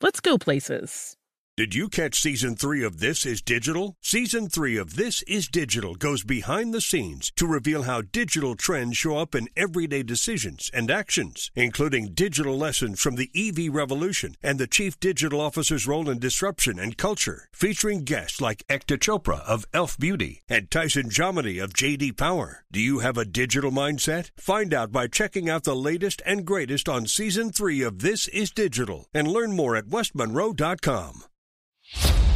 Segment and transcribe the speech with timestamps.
[0.00, 1.17] let's go places.
[1.58, 3.96] Did you catch season three of This Is Digital?
[4.00, 8.96] Season three of This Is Digital goes behind the scenes to reveal how digital trends
[8.96, 14.60] show up in everyday decisions and actions, including digital lessons from the EV revolution and
[14.60, 19.66] the chief digital officer's role in disruption and culture, featuring guests like Ekta Chopra of
[19.74, 22.66] Elf Beauty and Tyson Jominy of JD Power.
[22.70, 24.30] Do you have a digital mindset?
[24.36, 28.52] Find out by checking out the latest and greatest on season three of This Is
[28.52, 31.24] Digital and learn more at westmonroe.com.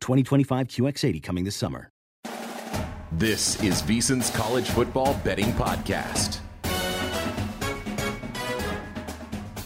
[0.00, 1.90] 2025 QX80 coming this summer.
[3.12, 6.40] This is VSiN's College Football Betting Podcast.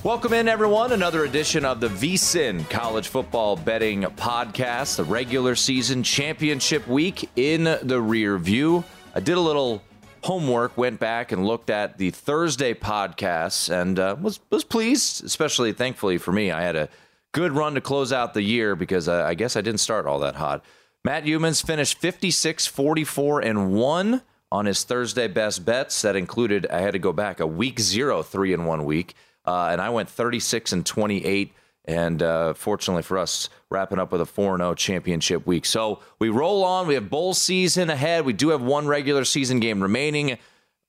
[0.02, 0.92] Welcome in, everyone.
[0.92, 7.64] Another edition of the VSiN College Football Betting Podcast, the regular season championship week in
[7.82, 8.82] the rear view.
[9.14, 9.82] I did a little
[10.22, 15.22] homework, went back and looked at the Thursday podcasts, and uh, was was pleased.
[15.24, 16.88] Especially, thankfully for me, I had a
[17.32, 20.18] good run to close out the year because uh, I guess I didn't start all
[20.20, 20.64] that hot.
[21.04, 26.02] Matt Youmans finished 56, 44, and 1 on his Thursday best bets.
[26.02, 29.14] That included, I had to go back a week zero, three in one week.
[29.46, 31.54] Uh, and I went 36 and 28.
[31.86, 35.64] And uh, fortunately for us, wrapping up with a 4 0 championship week.
[35.64, 36.86] So we roll on.
[36.86, 38.24] We have bowl season ahead.
[38.24, 40.38] We do have one regular season game remaining.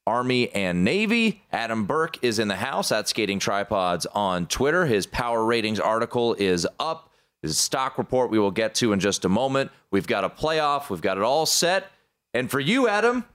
[0.07, 1.43] Army and Navy.
[1.51, 4.85] Adam Burke is in the house at Skating Tripods on Twitter.
[4.85, 7.11] His power ratings article is up.
[7.41, 9.71] His stock report we will get to in just a moment.
[9.91, 10.89] We've got a playoff.
[10.89, 11.91] We've got it all set.
[12.33, 13.25] And for you, Adam,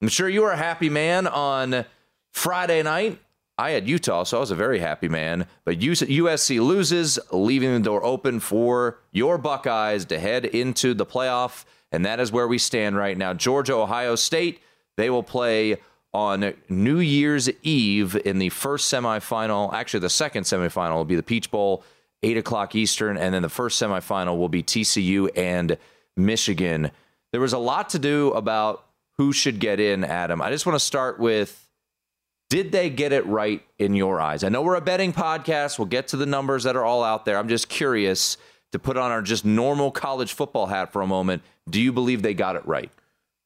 [0.00, 1.84] I'm sure you were a happy man on
[2.32, 3.20] Friday night.
[3.56, 5.46] I had Utah, so I was a very happy man.
[5.64, 11.64] But USC loses, leaving the door open for your Buckeyes to head into the playoff.
[11.90, 13.34] And that is where we stand right now.
[13.34, 14.60] Georgia, Ohio State,
[14.96, 15.78] they will play
[16.12, 19.72] on New Year's Eve in the first semifinal.
[19.72, 21.84] Actually, the second semifinal will be the Peach Bowl,
[22.22, 23.16] 8 o'clock Eastern.
[23.16, 25.76] And then the first semifinal will be TCU and
[26.16, 26.90] Michigan.
[27.32, 28.84] There was a lot to do about
[29.18, 30.40] who should get in, Adam.
[30.40, 31.64] I just want to start with
[32.50, 34.42] did they get it right in your eyes?
[34.42, 35.78] I know we're a betting podcast.
[35.78, 37.36] We'll get to the numbers that are all out there.
[37.36, 38.38] I'm just curious
[38.72, 41.42] to put on our just normal college football hat for a moment.
[41.68, 42.90] Do you believe they got it right?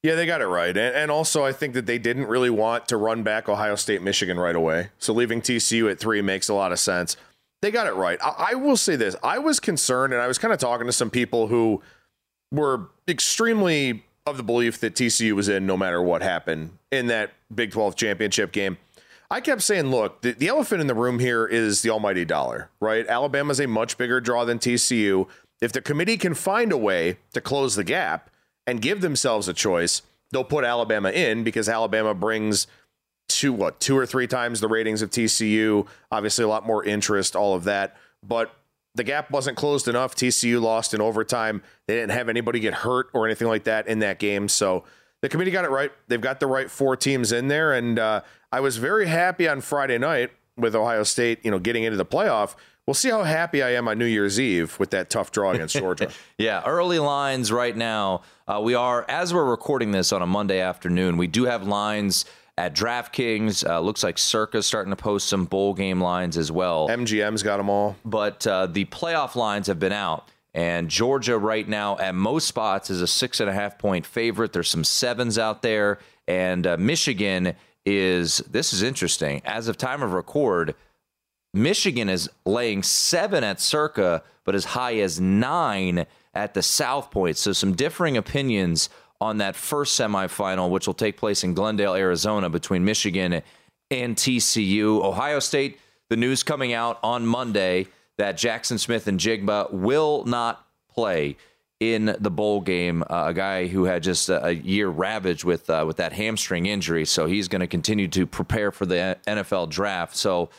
[0.02, 0.76] Yeah, they got it right.
[0.76, 4.02] And, and also, I think that they didn't really want to run back Ohio State,
[4.02, 4.90] Michigan right away.
[4.98, 7.16] So leaving TCU at three makes a lot of sense.
[7.60, 8.18] They got it right.
[8.20, 10.92] I, I will say this I was concerned, and I was kind of talking to
[10.92, 11.82] some people who
[12.50, 17.32] were extremely of the belief that TCU was in no matter what happened in that
[17.52, 18.78] Big 12 championship game.
[19.30, 22.70] I kept saying, look, the, the elephant in the room here is the almighty dollar,
[22.80, 23.06] right?
[23.06, 25.26] Alabama's a much bigger draw than TCU.
[25.60, 28.30] If the committee can find a way to close the gap,
[28.66, 32.66] and give themselves a choice, they'll put Alabama in because Alabama brings
[33.28, 35.86] two what two or three times the ratings of TCU.
[36.10, 37.96] Obviously, a lot more interest, all of that.
[38.22, 38.54] But
[38.94, 40.14] the gap wasn't closed enough.
[40.14, 41.62] TCU lost in overtime.
[41.86, 44.48] They didn't have anybody get hurt or anything like that in that game.
[44.48, 44.84] So
[45.22, 45.90] the committee got it right.
[46.08, 49.60] They've got the right four teams in there, and uh, I was very happy on
[49.60, 52.54] Friday night with Ohio State, you know, getting into the playoff
[52.86, 55.76] We'll see how happy I am on New Year's Eve with that tough draw against
[55.76, 56.10] Georgia.
[56.38, 58.22] yeah, early lines right now.
[58.48, 62.24] Uh, we are, as we're recording this on a Monday afternoon, we do have lines
[62.58, 63.64] at DraftKings.
[63.64, 66.88] Uh, looks like Circa's starting to post some bowl game lines as well.
[66.88, 67.94] MGM's got them all.
[68.04, 70.28] But uh, the playoff lines have been out.
[70.52, 74.52] And Georgia, right now, at most spots, is a six and a half point favorite.
[74.52, 76.00] There's some sevens out there.
[76.26, 77.54] And uh, Michigan
[77.86, 79.40] is, this is interesting.
[79.44, 80.74] As of time of record,
[81.54, 87.36] Michigan is laying seven at Circa, but as high as nine at the South Point.
[87.36, 88.88] So some differing opinions
[89.20, 93.42] on that first semifinal, which will take place in Glendale, Arizona, between Michigan
[93.90, 95.04] and TCU.
[95.04, 95.78] Ohio State,
[96.08, 97.86] the news coming out on Monday
[98.18, 101.36] that Jaxon Smith-Njigba will not play
[101.80, 103.02] in the bowl game.
[103.02, 107.04] Uh, a guy who had just a, year ravaged with uh, with that hamstring injury,
[107.04, 110.16] so he's going to continue to prepare for the NFL draft.
[110.16, 110.50] So,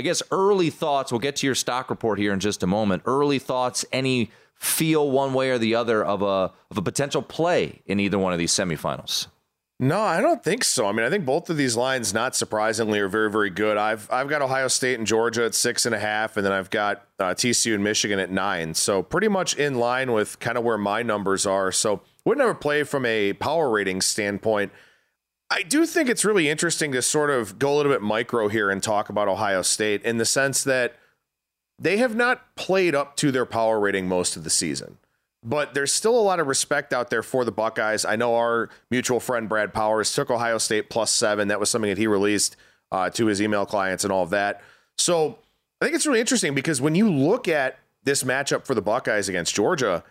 [0.00, 1.12] I guess early thoughts.
[1.12, 3.02] We'll get to your stock report here in just a moment.
[3.04, 3.84] Early thoughts.
[3.92, 8.18] Any feel one way or the other of a of a potential play in either
[8.18, 9.26] one of these semifinals?
[9.78, 10.86] No, I don't think so.
[10.86, 13.76] I mean, I think both of these lines, not surprisingly, are very, very good.
[13.76, 16.70] I've I've got Ohio State and Georgia at six and a half, and then I've
[16.70, 18.72] got uh, TCU and Michigan at nine.
[18.72, 21.72] So pretty much in line with kind of where my numbers are.
[21.72, 24.72] So wouldn't ever play from a power rating standpoint.
[25.50, 28.70] I do think it's really interesting to sort of go a little bit micro here
[28.70, 30.94] and talk about Ohio State in the sense that
[31.78, 34.98] they have not played up to their power rating most of the season
[35.42, 38.04] but there's still a lot of respect out there for the Buckeyes.
[38.04, 41.48] I know our mutual friend Brad Powers took Ohio State plus seven.
[41.48, 42.56] That was something that he released
[42.92, 44.60] uh, to his email clients and all of that.
[44.98, 45.38] So
[45.80, 49.28] I think it's really interesting because when you look at this matchup for the Buckeyes
[49.28, 50.04] against Georgia,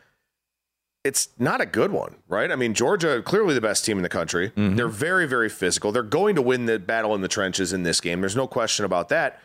[1.09, 2.51] it's not a good one, right?
[2.51, 4.51] I mean, Georgia clearly the best team in the country.
[4.51, 4.75] Mm-hmm.
[4.77, 5.91] They're very, very physical.
[5.91, 8.21] They're going to win the battle in the trenches in this game.
[8.21, 9.39] There's no question about that.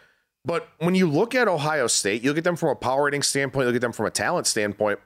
[0.45, 3.23] But when you look at Ohio State, you look at them from a power rating
[3.23, 5.01] standpoint, you look at them from a talent standpoint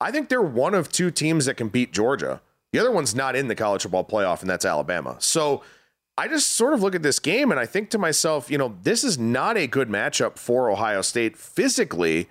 [0.00, 2.40] I think they're one of two teams that can beat Georgia.
[2.72, 5.16] The other one's not in the college football playoff, and that's Alabama.
[5.18, 5.62] So
[6.18, 8.76] I just sort of look at this game and I think to myself, you know,
[8.82, 12.28] this is not a good matchup for Ohio State physically,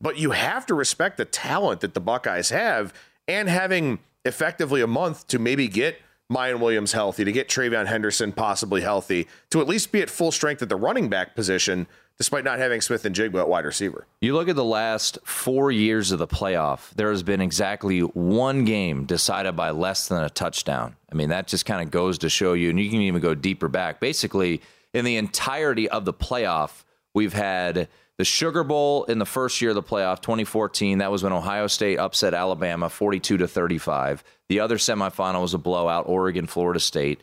[0.00, 2.94] but you have to respect the talent that the Buckeyes have
[3.28, 6.00] and having effectively a month to maybe get
[6.32, 10.32] Miyan Williams healthy, to get TreVeyon Henderson possibly healthy, to at least be at full
[10.32, 11.86] strength at the running back position
[12.18, 14.04] despite not having Smith-Njigba at wide receiver.
[14.20, 18.64] You look at the last four years of the playoff, there has been exactly one
[18.64, 20.96] game decided by less than a touchdown.
[21.12, 23.36] I mean, that just kind of goes to show you, and you can even go
[23.36, 24.00] deeper back.
[24.00, 24.60] Basically,
[24.92, 26.82] in the entirety of the playoff,
[27.14, 27.86] we've had
[28.18, 30.98] the Sugar Bowl in the first year of the playoff, 2014.
[30.98, 34.24] That was when Ohio State upset Alabama 42 to 35.
[34.48, 37.20] The other semifinal was a blowout, Oregon, Florida State.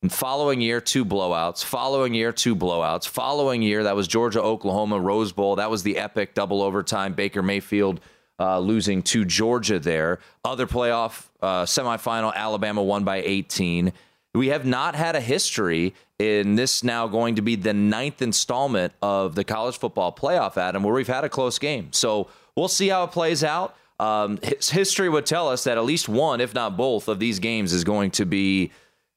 [0.00, 1.62] And following year, two blowouts.
[1.62, 3.06] Following year, two blowouts.
[3.06, 5.56] Following year, that was Georgia, Oklahoma, Rose Bowl.
[5.56, 7.12] That was the epic double overtime.
[7.12, 8.00] Baker Mayfield
[8.40, 10.20] uh, losing to Georgia there.
[10.44, 13.92] Other playoff uh, semifinal, Alabama won by 18.
[14.34, 18.92] We have not had a history in this now going to be the ninth installment
[19.00, 21.92] of the college football playoff, Adam, where we've had a close game.
[21.92, 23.76] So we'll see how it plays out.
[24.00, 27.72] Um, history would tell us that at least one, if not both, of these games
[27.72, 28.70] is going to be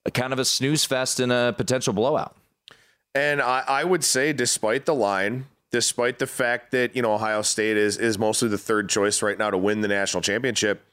[0.05, 2.35] a kind of a snooze fest and a potential blowout.
[3.13, 7.41] And I, I would say, despite the line, despite the fact that you know Ohio
[7.41, 10.83] State is is mostly the third choice right now to win the national championship.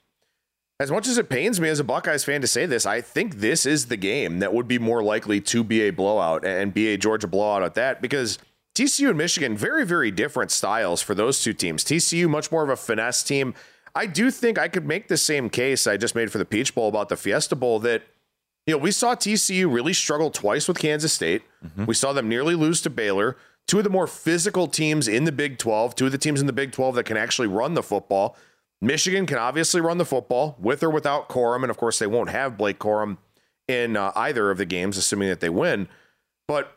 [0.80, 3.36] As much as it pains me as a Buckeyes fan to say this, I think
[3.36, 6.92] this is the game that would be more likely to be a blowout and be
[6.92, 8.38] a Georgia blowout at that because
[8.76, 11.82] TCU and Michigan very very different styles for those two teams.
[11.82, 13.55] TCU much more of a finesse team.
[13.93, 16.72] I do think I could make the same case I just made for the Peach
[16.76, 18.03] Bowl about the Fiesta Bowl that
[18.69, 21.43] you know, we saw TCU really struggle twice with Kansas State.
[21.64, 21.86] Mm-hmm.
[21.86, 23.36] We saw them nearly lose to Baylor.
[23.67, 26.46] Two of the more physical teams in the Big 12, two of the teams in
[26.46, 28.36] the Big 12 that can actually run the football.
[28.81, 31.63] Michigan can obviously run the football with or without Corum.
[31.63, 33.19] And of course, they won't have Blake Corum
[33.67, 35.89] in uh, either of the games, assuming that they win.
[36.47, 36.77] But,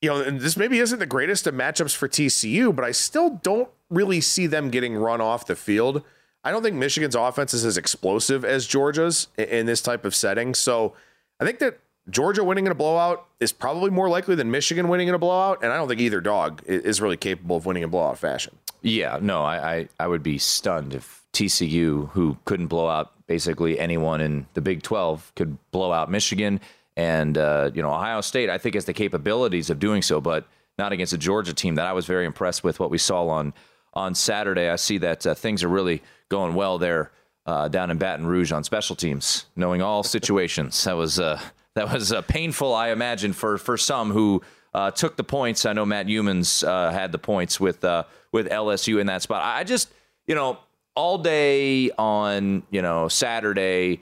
[0.00, 3.68] you know, this maybe isn't the greatest of matchups for TCU, but I still don't
[3.90, 6.02] really see them getting run off the field.
[6.44, 10.54] I don't think Michigan's offense is as explosive as Georgia's in this type of setting.
[10.54, 10.94] So,
[11.38, 15.08] I think that Georgia winning in a blowout is probably more likely than Michigan winning
[15.08, 17.90] in a blowout, and I don't think either dog is really capable of winning in
[17.90, 18.56] blowout fashion.
[18.80, 23.78] Yeah, no, I, I, I would be stunned if TCU, who couldn't blow out basically
[23.78, 26.60] anyone in the Big 12, could blow out Michigan.
[26.96, 30.46] And, uh, you know, Ohio State, I think, has the capabilities of doing so, but
[30.78, 33.54] not against a Georgia team that I was very impressed with what we saw on,
[33.94, 34.68] on Saturday.
[34.68, 37.10] I see that uh, things are really going well there
[37.46, 40.84] uh, down in Baton Rouge on special teams, knowing all situations.
[40.84, 41.40] That was uh,
[41.74, 44.42] that was uh, painful, I imagine, for for some who
[44.74, 45.66] uh, took the points.
[45.66, 47.84] I know Matt Youmans uh, had the points with
[48.32, 49.42] with LSU in that spot.
[49.44, 49.92] I just,
[50.26, 50.58] you know,
[50.94, 54.00] all day on you know Saturday,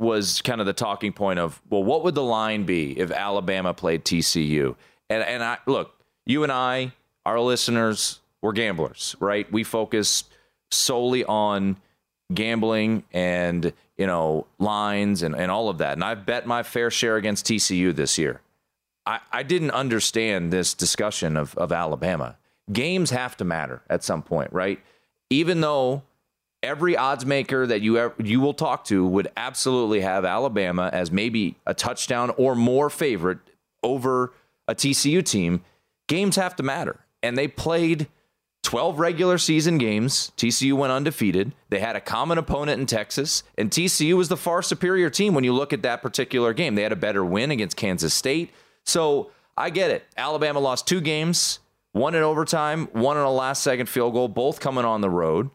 [0.00, 3.74] was kind of the talking point of, well, what would the line be if Alabama
[3.74, 4.74] played TCU?
[5.08, 5.94] And and I look,
[6.26, 6.92] you and I,
[7.26, 9.50] our listeners, we're gamblers, right?
[9.52, 10.24] We focus
[10.70, 11.76] solely on
[12.32, 15.92] gambling and you know lines and, and all of that.
[15.92, 18.40] And I've bet my fair share against TCU this year.
[19.04, 22.36] I, I didn't understand this discussion of, of Alabama.
[22.72, 24.78] Games have to matter at some point, right?
[25.30, 26.02] Even though
[26.62, 31.10] every odds maker that you ever, you will talk to would absolutely have Alabama as
[31.10, 33.38] maybe a touchdown or more favorite
[33.82, 34.32] over
[34.68, 35.62] a TCU team.
[36.08, 38.08] Games have to matter, and they played
[38.62, 40.32] 12 regular season games.
[40.36, 41.52] TCU went undefeated.
[41.70, 45.44] They had a common opponent in Texas, and TCU was the far superior team when
[45.44, 46.74] you look at that particular game.
[46.74, 48.50] They had a better win against Kansas State.
[48.84, 50.04] So I get it.
[50.16, 51.60] Alabama lost two games,
[51.92, 55.50] one in overtime, one in a last second field goal, both coming on the road.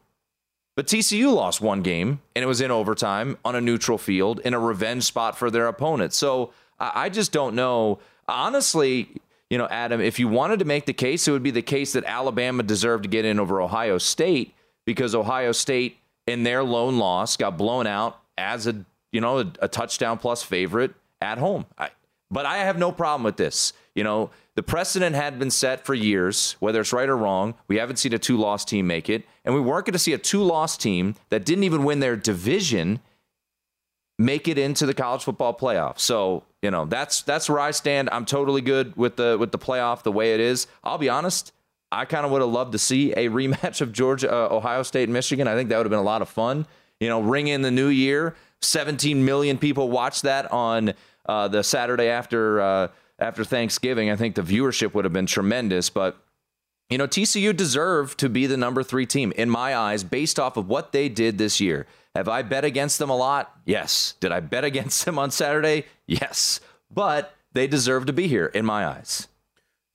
[0.75, 4.53] But TCU lost one game, and it was in overtime on a neutral field in
[4.53, 6.11] a revenge spot for their opponent.
[6.11, 7.99] So I just don't know.
[8.27, 9.09] Honestly,
[9.49, 11.93] you know, Adam, if you wanted to make the case, it would be the case
[11.93, 14.53] that Alabama deserved to get in over Ohio State
[14.85, 19.51] because Ohio State, in their lone loss, got blown out as a you know a,
[19.61, 21.65] a touchdown plus favorite at home.
[21.77, 21.91] I,
[22.29, 23.71] but I have no problem with this.
[23.93, 27.55] You know, the precedent had been set for years, whether it's right or wrong.
[27.67, 29.25] We haven't seen a two loss team make it.
[29.43, 32.15] And we weren't going to see a two loss team that didn't even win their
[32.15, 32.99] division
[34.17, 35.99] make it into the college football playoff.
[35.99, 38.09] So, you know, that's that's where I stand.
[38.11, 40.67] I'm totally good with the with the playoff the way it is.
[40.83, 41.51] I'll be honest,
[41.91, 45.03] I kind of would have loved to see a rematch of Georgia, uh, Ohio State,
[45.03, 45.47] and Michigan.
[45.47, 46.65] I think that would have been a lot of fun.
[46.99, 48.35] You know, ring in the new year.
[48.61, 50.93] 17 million people watched that on
[51.27, 52.87] uh, the Saturday after uh,
[53.19, 54.09] after Thanksgiving.
[54.09, 56.17] I think the viewership would have been tremendous, but
[56.89, 60.55] you know, TCU deserved to be the number three team in my eyes based off
[60.55, 61.87] of what they did this year.
[62.13, 63.53] Have I bet against them a lot?
[63.65, 64.13] Yes.
[64.19, 65.85] Did I bet against them on Saturday?
[66.05, 66.59] Yes.
[66.93, 69.27] But they deserve to be here in my eyes.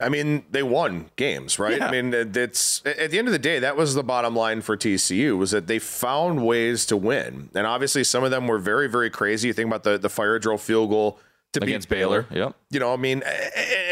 [0.01, 1.77] I mean, they won games, right?
[1.77, 1.89] Yeah.
[1.89, 4.77] I mean, it's at the end of the day, that was the bottom line for
[4.77, 8.89] TCU was that they found ways to win, and obviously some of them were very,
[8.89, 9.49] very crazy.
[9.49, 11.19] You think about the the fire drill field goal
[11.53, 12.23] to against beat Baylor.
[12.23, 12.47] Baylor.
[12.47, 12.57] Yep.
[12.71, 13.23] You know, I mean,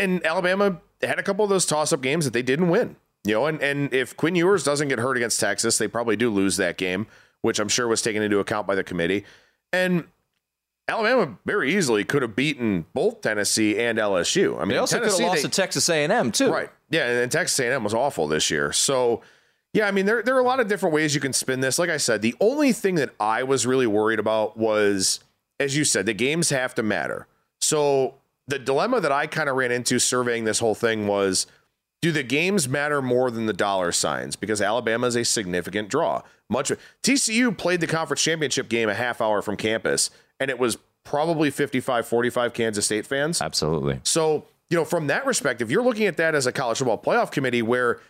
[0.01, 2.97] and Alabama had a couple of those toss up games that they didn't win.
[3.25, 6.31] You know, and and if Quinn Ewers doesn't get hurt against Texas, they probably do
[6.31, 7.07] lose that game,
[7.43, 9.25] which I'm sure was taken into account by the committee.
[9.73, 10.05] And
[10.89, 14.57] Alabama very easily could have beaten both Tennessee and LSU.
[14.57, 16.51] I mean, they also Tennessee, could have lost they, to Texas A&M too.
[16.51, 16.71] Right.
[16.91, 18.73] Yeah, and Texas A&M was awful this year.
[18.73, 19.21] So,
[19.75, 21.79] yeah, I mean, there there are a lot of different ways you can spin this.
[21.79, 25.21] Like I said, the only thing that I was really worried about was,
[25.61, 27.27] as you said, the games have to matter.
[27.69, 28.15] So
[28.47, 31.47] the dilemma that I kind of ran into surveying this whole thing was.
[32.01, 34.37] Do the games matter more than the dollar signs?
[34.37, 36.23] Because Alabama is a significant draw.
[36.49, 36.71] Much
[37.03, 40.09] TCU played the conference championship game a half hour from campus
[40.41, 43.41] and it was probably 55 45 Kansas State fans.
[43.41, 44.01] Absolutely.
[44.03, 47.31] So, you know, from that perspective, you're looking at that as a college football playoff
[47.31, 48.01] committee where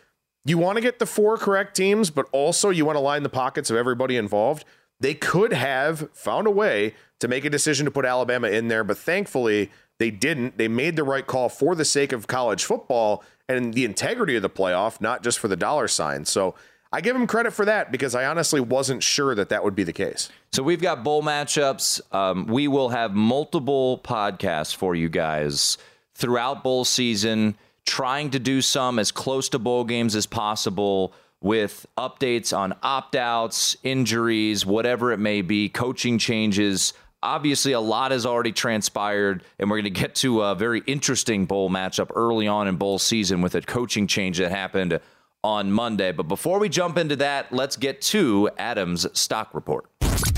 [0.45, 3.29] you want to get the four correct teams, but also you want to line the
[3.29, 4.65] pockets of everybody involved.
[4.99, 8.83] They could have found a way to make a decision to put Alabama in there,
[8.83, 10.57] but thankfully they didn't.
[10.57, 14.41] They made the right call for the sake of college football and the integrity of
[14.41, 16.25] the playoff, not just for the dollar sign.
[16.25, 16.55] So,
[16.91, 19.83] I give them credit for that because I honestly wasn't sure that that would be
[19.83, 20.29] the case.
[20.51, 22.01] So we've got bowl matchups.
[22.13, 25.77] Um, we will have multiple podcasts for you guys
[26.15, 31.85] throughout bowl season, trying to do some as close to bowl games as possible with
[31.97, 36.93] updates on opt outs, injuries, whatever it may be, coaching changes.
[37.21, 41.45] Obviously, a lot has already transpired, and we're going to get to a very interesting
[41.45, 44.99] bowl matchup early on in bowl season with a coaching change that happened
[45.43, 46.11] on Monday.
[46.11, 49.85] But before we jump into that, let's get to Adam's stock report.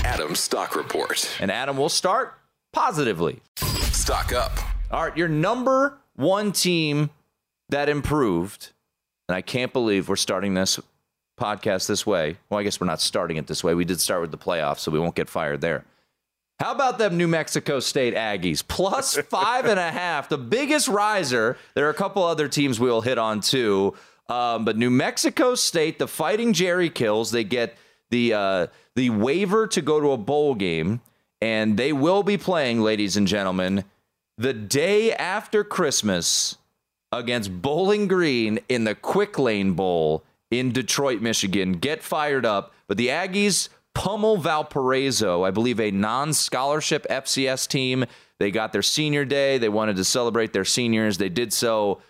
[0.04, 1.36] Adam's stock report.
[1.40, 2.34] And Adam, we'll start
[2.72, 3.40] positively.
[3.56, 4.52] Stock up.
[4.90, 7.10] All right, your number one team
[7.68, 8.70] that improved,
[9.28, 10.78] and I can't believe we're starting this
[11.42, 12.36] podcast this way.
[12.48, 13.74] Well, I guess we're not starting it this way.
[13.74, 15.84] We did start with the playoffs, so we won't get fired there.
[16.60, 18.62] How about them New Mexico State Aggies?
[18.66, 21.56] Plus five and a half, the biggest riser.
[21.74, 23.94] There are a couple other teams we'll hit on too.
[24.28, 27.76] Um, but New Mexico State, the Fighting Jerry Kills, they get
[28.10, 31.00] the uh, the waiver to go to a bowl game,
[31.40, 33.84] and they will be playing, ladies and gentlemen,
[34.38, 36.56] the day after Christmas
[37.10, 40.22] against Bowling Green in the Quick Lane Bowl
[40.52, 41.72] in Detroit, Michigan.
[41.72, 42.74] Get fired up.
[42.86, 48.04] But the Aggies pummel Valparaiso, I believe a non scholarship FCS team.
[48.38, 49.58] They got their senior day.
[49.58, 51.18] They wanted to celebrate their seniors.
[51.18, 52.00] They did so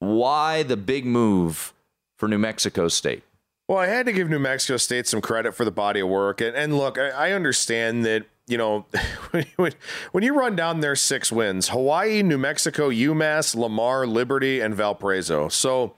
[0.00, 1.72] why the big move
[2.18, 3.22] for New Mexico State?
[3.68, 6.40] Well, I had to give New Mexico State some credit for the body of work.
[6.40, 8.84] And, and look, I, I understand that you know,
[9.56, 15.48] when you run down their six wins, Hawaii, New Mexico, UMass, Lamar, Liberty, and Valparaiso.
[15.48, 15.94] So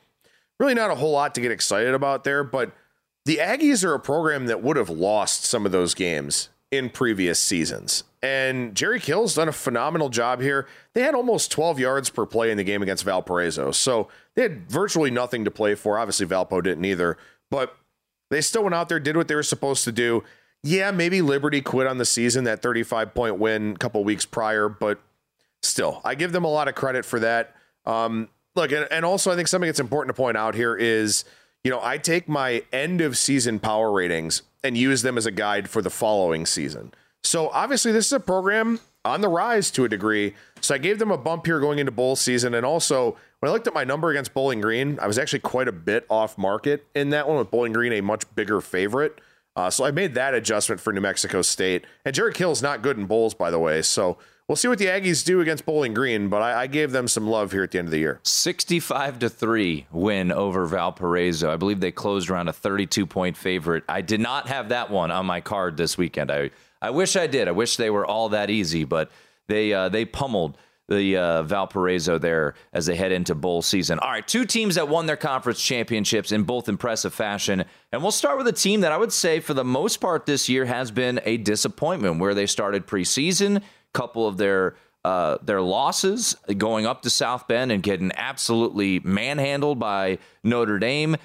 [0.58, 2.72] really not a whole lot to get excited about there, but
[3.24, 7.38] the Aggies are a program that would have lost some of those games in previous
[7.38, 8.04] seasons.
[8.22, 10.66] And Jerry Kill's done a phenomenal job here.
[10.94, 13.70] They had almost 12 yards per play in the game against Valparaiso.
[13.70, 15.98] So they had virtually nothing to play for.
[15.98, 17.18] Obviously, Valpo didn't either.
[17.50, 17.76] But
[18.30, 20.24] they still went out there, did what they were supposed to do.
[20.62, 24.68] Yeah, maybe Liberty quit on the season, that 35 point win a couple weeks prior,
[24.68, 25.00] but
[25.62, 27.54] still, I give them a lot of credit for that.
[27.84, 31.24] Um, look, and, and also I think something that's important to point out here is,
[31.62, 35.30] you know, I take my end of season power ratings and use them as a
[35.30, 36.92] guide for the following season.
[37.22, 40.34] So obviously, this is a program on the rise to a degree.
[40.60, 42.54] So I gave them a bump here going into bowl season.
[42.54, 45.68] And also, when I looked at my number against Bowling Green, I was actually quite
[45.68, 49.20] a bit off market in that one with Bowling Green a much bigger favorite.
[49.54, 51.84] Uh, so I made that adjustment for New Mexico State.
[52.04, 53.80] And Jerry Kill's not good in bowls, by the way.
[53.82, 54.18] So
[54.48, 57.26] we'll see what the Aggies do against Bowling Green, but I, I, gave them some
[57.26, 58.20] love here at the end of the year.
[58.22, 61.52] 65 to 3 win over Valparaiso.
[61.52, 63.84] I believe they closed around a 32 point favorite.
[63.88, 66.30] I did not have that one on my card this weekend.
[66.30, 66.50] I,
[66.80, 67.48] I wish I did.
[67.48, 69.10] I wish they were all that easy, but
[69.48, 73.98] they uh, they pummeled the uh, Valparaiso there as they head into bowl season.
[73.98, 77.64] All right, two teams that won their conference championships in both impressive fashion.
[77.90, 80.48] And we'll start with a team that I would say, for the most part this
[80.48, 83.62] year, has been a disappointment where they started preseason,
[83.92, 89.78] couple of their uh, their losses going up to South Bend and getting absolutely manhandled
[89.78, 91.16] by Notre Dame,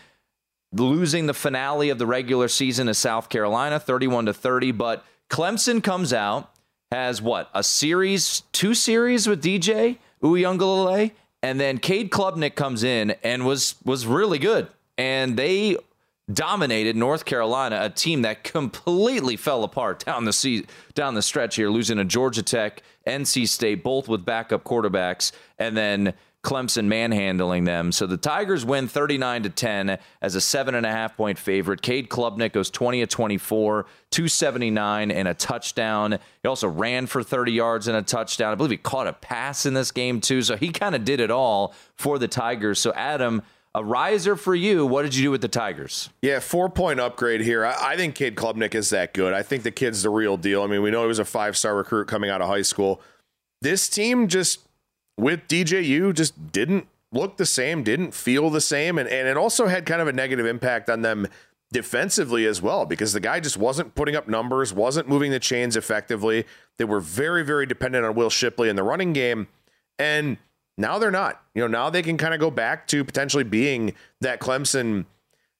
[0.72, 4.72] losing the finale of the regular season to South Carolina, 31 to 30.
[4.74, 6.52] But Clemson comes out
[6.92, 13.16] has what a series, two series with DJ Uiagalelei, and then Cade Klubnik comes in
[13.24, 15.78] and was was really good, and they
[16.34, 21.70] dominated North Carolina, a team that completely fell apart down the down the stretch here,
[21.70, 27.92] losing to Georgia Tech, NC State, both with backup quarterbacks, and then Clemson manhandling them.
[27.92, 31.84] So the Tigers win 39 to 10 as a seven and a half point favorite.
[31.84, 36.18] Cade Klubnik goes 20 of 24, 279 and a touchdown.
[36.42, 38.52] He also ran for 30 yards and a touchdown.
[38.52, 40.42] I believe he caught a pass in this game too.
[40.42, 42.80] So he kind of did it all for the Tigers.
[42.80, 44.86] So Adam, a riser for you.
[44.86, 46.10] What did you do with the Tigers?
[46.22, 47.66] Yeah, four point upgrade here.
[47.66, 49.34] I, I think Cade Klubnik is that good.
[49.34, 50.62] I think the kid's the real deal.
[50.62, 53.02] I mean, we know he was a five star recruit coming out of high school.
[53.62, 54.62] This team just
[55.18, 59.68] with DJU just didn't look the same, didn't feel the same, and, and it also
[59.68, 61.28] had kind of a negative impact on them
[61.72, 65.76] defensively as well because the guy just wasn't putting up numbers, wasn't moving the chains
[65.78, 66.46] effectively.
[66.78, 69.48] They were very, very dependent on Will Shipley in the running game.
[69.98, 70.38] And
[70.82, 71.42] now they're not.
[71.54, 75.06] You know, now they can kind of go back to potentially being that Clemson,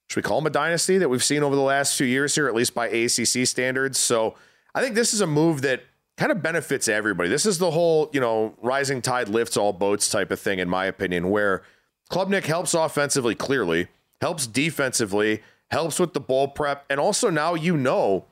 [0.10, 2.48] should we call them a dynasty that we've seen over the last few years here,
[2.48, 3.98] at least by ACC standards.
[3.98, 4.36] So
[4.76, 5.84] I think this is a move that
[6.18, 7.30] kind of benefits everybody.
[7.30, 10.70] This is the whole, you know, rising tide lifts all boats type of thing, in
[10.70, 11.64] my opinion, where
[12.12, 13.88] Klubnik helps offensively, clearly,
[14.20, 18.26] helps defensively, helps with the ball prep, and also now you know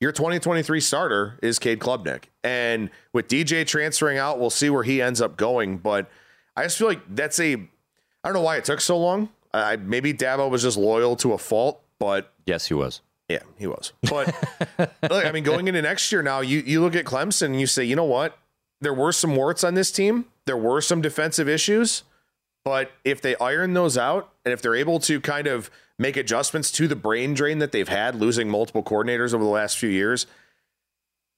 [0.00, 2.24] your 2023 starter is Cade Klubnik.
[2.42, 5.78] And with DJ transferring out, we'll see where he ends up going.
[5.78, 6.10] But
[6.56, 7.58] I just feel like that's a, I
[8.24, 9.28] don't know why it took so long.
[9.52, 13.00] I, maybe Dabo was just loyal to a fault, but yes, he was.
[13.28, 13.92] Yeah, he was.
[14.02, 14.34] But
[14.78, 17.66] look, I mean, going into next year now, you you look at Clemson and you
[17.66, 18.36] say, you know what?
[18.80, 20.26] There were some warts on this team.
[20.46, 22.02] There were some defensive issues,
[22.64, 26.70] but if they iron those out and if they're able to kind of make adjustments
[26.72, 30.26] to the brain drain that they've had losing multiple coordinators over the last few years,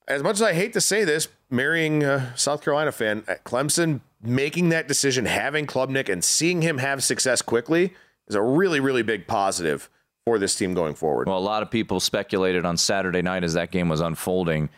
[0.08, 4.00] as much as I hate to say this, marrying a South Carolina fan, at Clemson
[4.28, 7.94] making that decision, having Klubnik and seeing him have success quickly
[8.28, 9.88] is a really, really big positive
[10.24, 11.28] for this team going forward.
[11.28, 14.68] Well, a lot of people speculated on Saturday night as that game was unfolding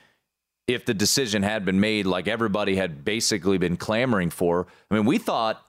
[0.66, 4.66] if the decision had been made like everybody had basically been clamoring for.
[4.90, 5.64] I mean, we thought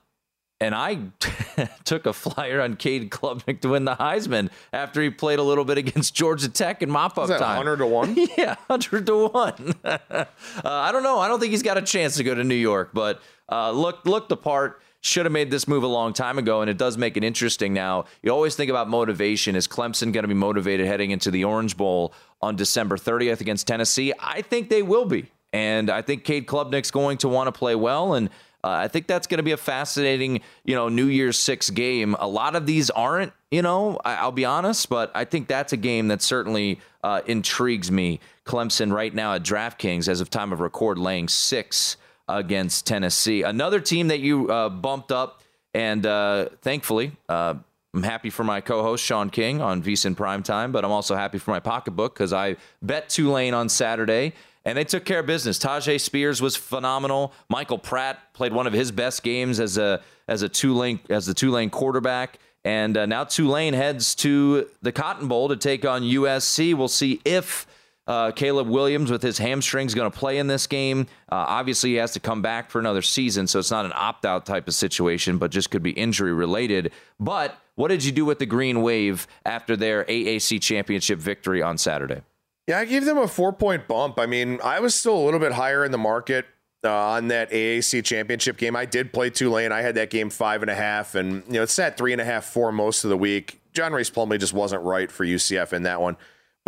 [0.60, 0.98] and I
[1.84, 5.64] took a flyer on Cade Klubnik to win the Heisman after he played a little
[5.64, 7.56] bit against Georgia Tech in mop up time.
[7.56, 8.16] 100 to 1?
[8.36, 9.74] yeah, 100 to 1.
[9.84, 10.24] uh,
[10.64, 11.18] I don't know.
[11.18, 14.04] I don't think he's got a chance to go to New York, but uh, look,
[14.06, 16.98] look the part should have made this move a long time ago, and it does
[16.98, 18.04] make it interesting now.
[18.22, 19.56] You always think about motivation.
[19.56, 23.66] Is Clemson going to be motivated heading into the Orange Bowl on December 30th against
[23.66, 24.12] Tennessee?
[24.18, 25.26] I think they will be.
[25.52, 28.14] And I think Cade Klubnik's going to want to play well.
[28.14, 28.28] And
[28.62, 32.14] uh, I think that's going to be a fascinating, you know, New Year's Six game.
[32.18, 35.72] A lot of these aren't, you know, I, will be honest, but I think that's
[35.72, 38.20] a game that certainly uh, intrigues me.
[38.44, 41.96] Clemson right now at DraftKings, as of time of record, laying six
[42.36, 43.42] against Tennessee.
[43.42, 45.42] Another team that you uh, bumped up,
[45.74, 47.54] and uh, thankfully, uh,
[47.92, 51.50] I'm happy for my co-host Sean King on VSiN Primetime, but I'm also happy for
[51.50, 54.32] my pocketbook because I bet Tulane on Saturday,
[54.64, 55.58] and they took care of business.
[55.58, 57.32] Tyjae Spears was phenomenal.
[57.48, 61.34] Michael Pratt played one of his best games as a as a Tulane as the
[61.34, 62.38] Tulane quarterback.
[62.64, 66.74] And uh, now Tulane heads to the Cotton Bowl to take on USC.
[66.74, 67.66] We'll see if
[68.06, 71.06] uh, Caleb Williams with his hamstrings going to play in this game.
[71.30, 74.24] Uh, obviously, he has to come back for another season, so it's not an opt
[74.24, 76.92] out type of situation, but just could be injury related.
[77.18, 81.78] But what did you do with the Green Wave after their AAC championship victory on
[81.78, 82.22] Saturday?
[82.66, 84.18] Yeah, I gave them a four point bump.
[84.18, 86.46] I mean, I was still a little bit higher in the market
[86.84, 88.76] uh, on that AAC championship game.
[88.76, 89.72] I did play Tulane.
[89.72, 92.20] I had that game five and a half, and you know it sat three and
[92.20, 93.60] a half for most of the week.
[93.72, 96.16] John Rhys Plumlee just wasn't right for UCF in that one.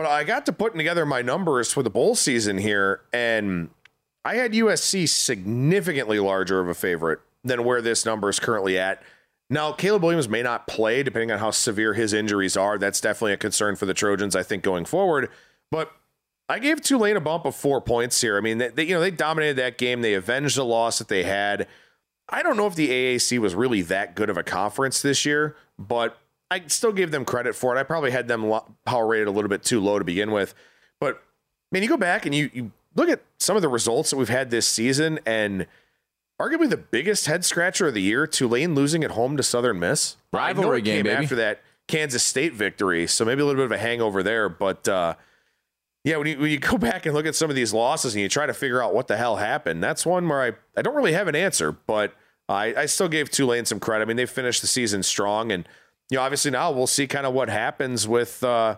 [0.02, 3.70] But I got to putting together my numbers for the bowl season here, and
[4.24, 9.00] I had USC significantly larger of a favorite than where this number is currently at.
[9.48, 12.78] Now, Caleb Williams may not play depending on how severe his injuries are.
[12.78, 15.30] That's definitely a concern for the Trojans, I think, going forward.
[15.70, 15.92] But
[16.48, 18.36] I gave Tulane a bump of four points here.
[18.36, 20.02] I mean, they, they, you know they dominated that game.
[20.02, 21.68] They avenged the loss that they had.
[22.28, 25.54] I don't know if the AAC was really that good of a conference this year,
[25.78, 26.18] but
[26.52, 27.80] I still gave them credit for it.
[27.80, 28.52] I probably had them
[28.84, 30.54] power rated a little bit too low to begin with.
[31.00, 31.22] But
[31.70, 34.28] man, you go back and you you look at some of the results that we've
[34.28, 35.66] had this season, and
[36.40, 40.16] arguably the biggest head scratcher of the year, Tulane losing at home to Southern Miss.
[40.30, 41.24] Rivalry game, baby.
[41.24, 44.50] after that Kansas State victory, so maybe a little bit of a hangover there.
[44.50, 45.14] But uh,
[46.04, 48.20] yeah, when you, when you go back and look at some of these losses and
[48.20, 50.94] you try to figure out what the hell happened, that's one where I, I don't
[50.94, 52.14] really have an answer, but
[52.46, 54.04] I, I still gave Tulane some credit.
[54.04, 55.66] I mean, they finished the season strong, and
[56.10, 58.76] you know, obviously now we'll see kind of what happens with uh,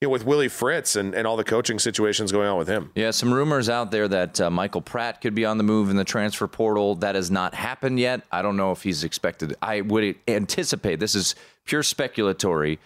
[0.00, 2.90] you know with Willie Fritz and, and all the coaching situations going on with him.
[2.94, 5.96] Yeah, some rumors out there that uh, Michael Pratt could be on the move in
[5.96, 6.96] the transfer portal.
[6.96, 8.22] That has not happened yet.
[8.30, 9.54] I don't know if he's expected.
[9.62, 12.78] I would anticipate this is pure speculatory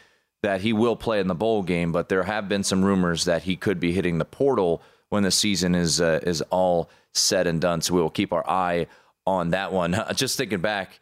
[0.42, 3.42] that he will play in the bowl game, but there have been some rumors that
[3.42, 7.60] he could be hitting the portal when the season is uh, is all said and
[7.60, 7.80] done.
[7.80, 8.86] So we will keep our eye
[9.26, 9.96] on that one.
[10.14, 11.00] Just thinking back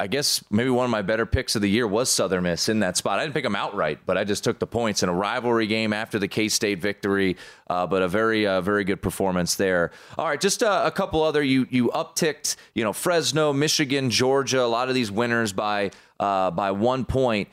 [0.00, 2.78] I guess maybe one of my better picks of the year was Southern Miss in
[2.80, 3.18] that spot.
[3.18, 5.92] I didn't pick them outright, but I just took the points in a rivalry game
[5.92, 7.36] after the K State victory.
[7.68, 9.90] Uh, but a very, uh, very good performance there.
[10.16, 12.54] All right, just uh, a couple other you you upticked.
[12.74, 14.62] You know, Fresno, Michigan, Georgia.
[14.62, 17.48] A lot of these winners by uh, by one point.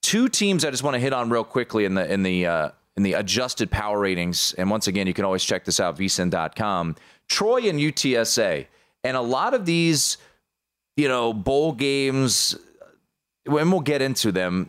[0.00, 2.70] Two teams I just want to hit on real quickly in the in the uh,
[2.96, 4.54] in the adjusted power ratings.
[4.56, 6.94] And once again, you can always check this out vsin.com.
[7.28, 8.66] Troy and UTSA,
[9.02, 10.18] and a lot of these
[11.00, 12.54] you know, bowl games,
[13.46, 14.68] and we'll get into them,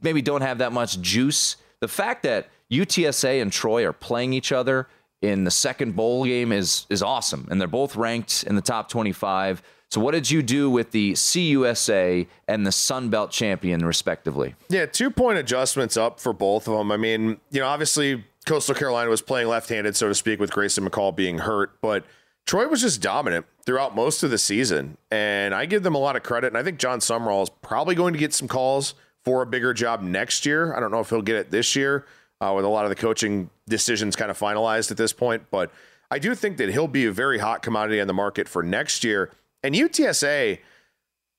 [0.00, 1.56] maybe don't have that much juice.
[1.80, 4.88] The fact that UTSA and Troy are playing each other
[5.20, 8.88] in the second bowl game is is awesome, and they're both ranked in the top
[8.88, 9.62] 25.
[9.90, 14.54] So, what did you do with the CUSA and the Sun Belt champion, respectively?
[14.70, 16.90] Yeah, two point adjustments up for both of them.
[16.90, 20.50] I mean, you know, obviously Coastal Carolina was playing left handed, so to speak, with
[20.50, 22.04] Grayson McCall being hurt, but
[22.46, 26.14] Troy was just dominant throughout most of the season, and I give them a lot
[26.14, 26.48] of credit.
[26.48, 29.74] And I think Jon Sumrall is probably going to get some calls for a bigger
[29.74, 30.74] job next year.
[30.74, 32.06] I don't know if he'll get it this year
[32.40, 35.72] uh, with a lot of the coaching decisions kind of finalized at this point, but
[36.10, 39.02] I do think that he'll be a very hot commodity on the market for next
[39.02, 39.32] year.
[39.64, 40.60] And UTSA,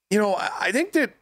[0.09, 1.13] you know, I think that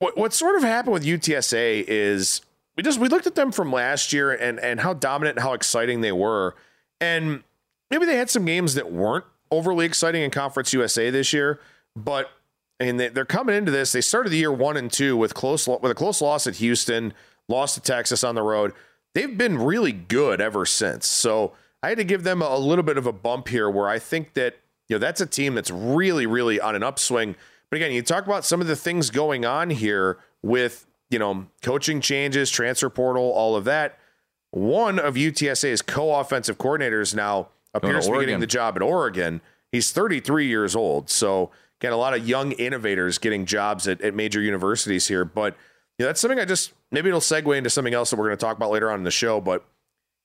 [0.00, 2.40] what what sort of happened with UTSA is
[2.76, 5.52] we just we looked at them from last year and and how dominant and how
[5.52, 6.56] exciting they were,
[7.00, 7.44] and
[7.90, 11.60] maybe they had some games that weren't overly exciting in Conference USA this year,
[11.96, 12.30] but
[12.80, 13.90] and they're coming into this.
[13.92, 17.12] They started the year one and two with close with a close loss at Houston,
[17.48, 18.72] lost to Texas on the road.
[19.14, 21.08] They've been really good ever since.
[21.08, 23.98] So I had to give them a little bit of a bump here, where I
[23.98, 24.56] think that
[24.88, 27.34] you know that's a team that's really, really on an upswing.
[27.70, 31.46] But again, you talk about some of the things going on here with you know
[31.62, 33.98] coaching changes, transfer portal, all of that.
[34.50, 37.48] One of UTSA's co-offensive coordinators now
[37.78, 39.40] appears to, to be getting the job at Oregon.
[39.72, 41.10] He's 33 years old.
[41.10, 45.24] So, again, a lot of young innovators getting jobs at, at major universities here.
[45.24, 45.56] But
[45.98, 48.44] yeah, that's something I just maybe it'll segue into something else that we're going to
[48.44, 49.40] talk about later on in the show.
[49.40, 49.64] But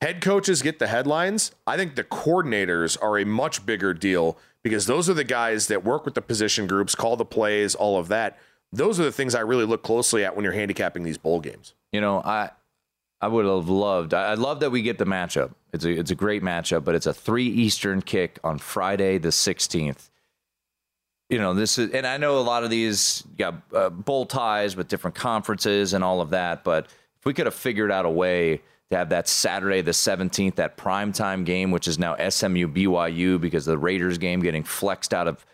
[0.01, 1.51] head coaches get the headlines.
[1.65, 5.83] I think the coordinators are a much bigger deal because those are the guys that
[5.83, 8.37] work with the position groups, call the plays, all of that.
[8.71, 11.73] Those are the things I really look closely at when you're handicapping these bowl games.
[11.91, 12.51] You know, I
[13.23, 14.13] I would have loved.
[14.13, 15.53] I love that we get the matchup.
[15.71, 19.31] It's a it's a great matchup, but it's a three Eastern kick on Friday the
[19.31, 20.09] sixteenth.
[21.29, 24.75] You know this is, and I know a lot of these got uh, bowl ties
[24.75, 26.65] with different conferences and all of that.
[26.65, 28.59] But if we could have figured out a way
[28.91, 33.63] to have that Saturday the seventeenth, that primetime game, which is now SMU BYU because
[33.63, 35.45] the Raiders game getting flexed out of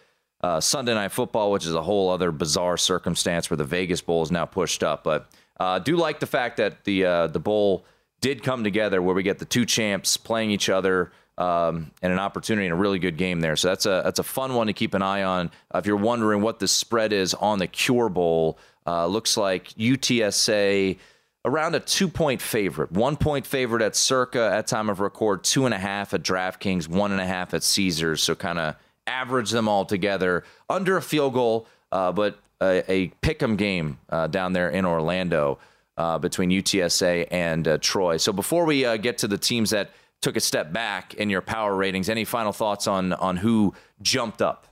[0.42, 4.24] uh, Sunday Night Football, which is a whole other bizarre circumstance where the Vegas Bowl
[4.24, 7.86] is now pushed up, but uh, do like the fact that the uh, the bowl
[8.22, 12.20] did come together where we get the two champs playing each other um, and an
[12.20, 13.56] opportunity and a really good game there.
[13.56, 15.52] So that's a that's a fun one to keep an eye on.
[15.74, 19.70] Uh, if you're wondering what the spread is on the Cure Bowl, uh, looks like
[19.70, 20.98] UTSA
[21.46, 25.66] around a two point favorite, one point favorite at Circa at time of record, two
[25.66, 28.22] and a half at DraftKings, one and a half at Caesars.
[28.22, 28.76] So kind of
[29.08, 34.00] average them all together under a field goal, uh, but a, a pick 'em game
[34.10, 35.60] uh, down there in Orlando.
[35.98, 38.16] Uh, between UTSA and uh, Troy.
[38.16, 39.90] So before we uh, get to the teams that
[40.22, 42.10] took a step back in your power ratings.
[42.10, 44.66] Any final thoughts on on who jumped up?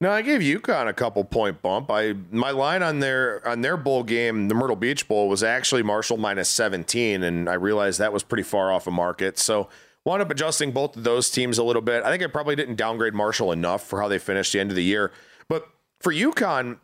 [0.00, 1.90] No, I gave UConn a couple point bump.
[1.90, 5.82] I my line on their on their bowl game, the Myrtle Beach Bowl, was actually
[5.82, 9.38] Marshall minus 17, and I realized that was pretty far off a of market.
[9.38, 9.68] So
[10.04, 12.02] wound up adjusting both of those teams a little bit.
[12.02, 14.76] I think I probably didn't downgrade Marshall enough for how they finished the end of
[14.76, 15.12] the year.
[15.48, 15.68] But
[16.00, 16.78] for UConn,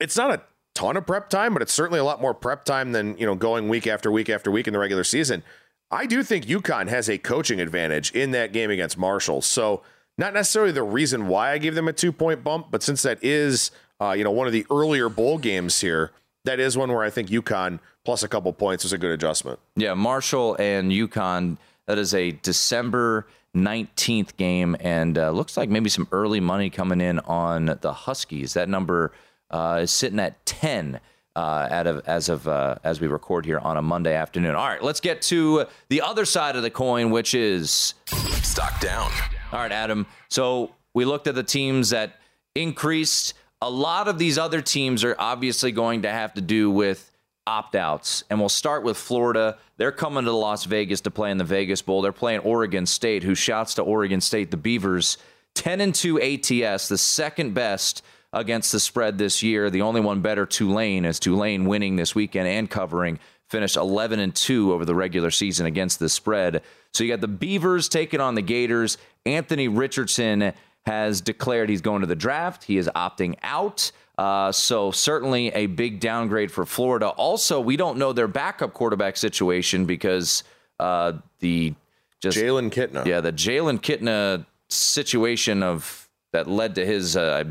[0.00, 0.42] it's not a
[0.74, 3.34] ton of prep time, but it's certainly a lot more prep time than you know
[3.34, 5.42] going week after week after week in the regular season.
[5.90, 9.40] I do think UConn has a coaching advantage in that game against Marshall.
[9.40, 9.82] So
[10.18, 13.22] not necessarily the reason why I gave them a two point bump, but since that
[13.22, 16.12] is uh, you know one of the earlier bowl games here,
[16.44, 19.58] that is one where I think UConn plus a couple points is a good adjustment.
[19.74, 21.58] Yeah, Marshall and UConn.
[21.86, 27.00] That is a December 19th game, and uh, looks like maybe some early money coming
[27.00, 28.54] in on the Huskies.
[28.54, 29.12] That number
[29.50, 31.00] uh, is sitting at 10
[31.36, 34.54] uh, out of as of uh, as we record here on a Monday afternoon.
[34.54, 37.94] All right, let's get to the other side of the coin, which is
[38.42, 39.10] stock down.
[39.52, 40.06] All right, Adam.
[40.28, 42.14] So we looked at the teams that
[42.54, 43.34] increased.
[43.62, 47.10] A lot of these other teams are obviously going to have to do with
[47.46, 48.24] opt outs.
[48.28, 49.58] And we'll start with Florida.
[49.76, 52.02] They're coming to Las Vegas to play in the Vegas Bowl.
[52.02, 55.18] They're playing Oregon State, who shouts to Oregon State, the Beavers.
[55.54, 58.02] 10 and 2 ATS, the second best
[58.36, 59.70] against the spread this year.
[59.70, 63.18] The only one better, Tulane, as Tulane winning this weekend and covering,
[63.48, 66.62] finished 11 and 2 over the regular season against the spread.
[66.92, 68.98] So you got the Beavers taking on the Gators.
[69.24, 70.52] Anthony Richardson
[70.84, 72.64] has declared he's going to the draft.
[72.64, 73.90] He is opting out.
[74.18, 77.08] Uh, so certainly a big downgrade for Florida.
[77.08, 80.42] Also, we don't know their backup quarterback situation because
[80.80, 81.74] uh, the
[82.20, 83.04] just Jalen Kitna.
[83.04, 87.44] Yeah, the Jalen Kitna situation of that led to his uh,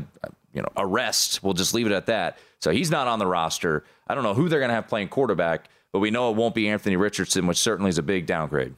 [0.56, 1.42] you know, arrest.
[1.42, 2.38] We'll just leave it at that.
[2.60, 3.84] So he's not on the roster.
[4.08, 6.54] I don't know who they're going to have playing quarterback, but we know it won't
[6.54, 8.74] be Anthony Richardson, which certainly is a big downgrade.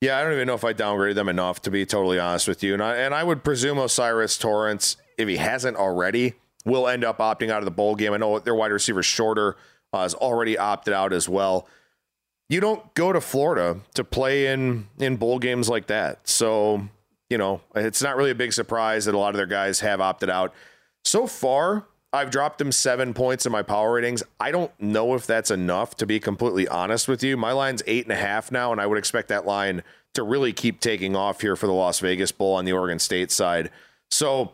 [0.00, 2.64] Yeah, I don't even know if I downgraded them enough to be totally honest with
[2.64, 2.74] you.
[2.74, 7.18] And I, and I would presume O'Cyrus Torrence, if he hasn't already, will end up
[7.18, 8.12] opting out of the bowl game.
[8.12, 9.56] I know their wide receiver Shorter
[9.92, 11.68] uh, has already opted out as well.
[12.48, 16.26] You don't go to Florida to play in in bowl games like that.
[16.28, 16.88] So,
[17.30, 20.00] you know, it's not really a big surprise that a lot of their guys have
[20.00, 20.52] opted out.
[21.04, 24.22] So far, I've dropped him seven points in my power ratings.
[24.38, 27.36] I don't know if that's enough to be completely honest with you.
[27.36, 29.82] My line's eight and a half now, and I would expect that line
[30.14, 33.30] to really keep taking off here for the Las Vegas Bowl on the Oregon State
[33.30, 33.70] side.
[34.10, 34.52] So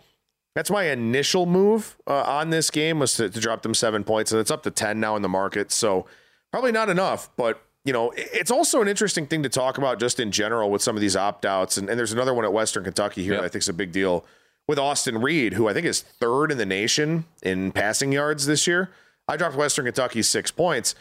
[0.55, 4.31] that's my initial move uh, on this game was to, to drop them seven points,
[4.31, 5.73] and it's up to 10 now in the market.
[5.73, 6.07] So
[6.53, 10.21] probably not enough, but you know, it's also an interesting thing to talk about just
[10.21, 11.77] in general with some of these opt outs.
[11.77, 13.41] And, and, there's another one at Western Kentucky here yep.
[13.41, 14.27] that I think is a big deal
[14.69, 18.67] with Austin Reed, who I think is third in the nation in passing yards this
[18.67, 18.91] year.
[19.27, 20.95] I dropped Western Kentucky six points.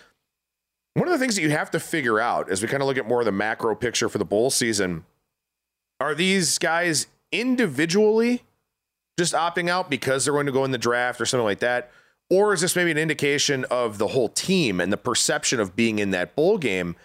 [0.93, 2.97] One of the things that you have to figure out as we kind of look
[2.97, 5.06] at more of the macro picture for the bowl season
[5.99, 8.43] are these guys individually
[9.19, 11.91] just opting out because they're going to go in the draft or something like that?
[12.30, 15.99] Or is this maybe an indication of the whole team and the perception of being
[15.99, 16.95] in that bowl game?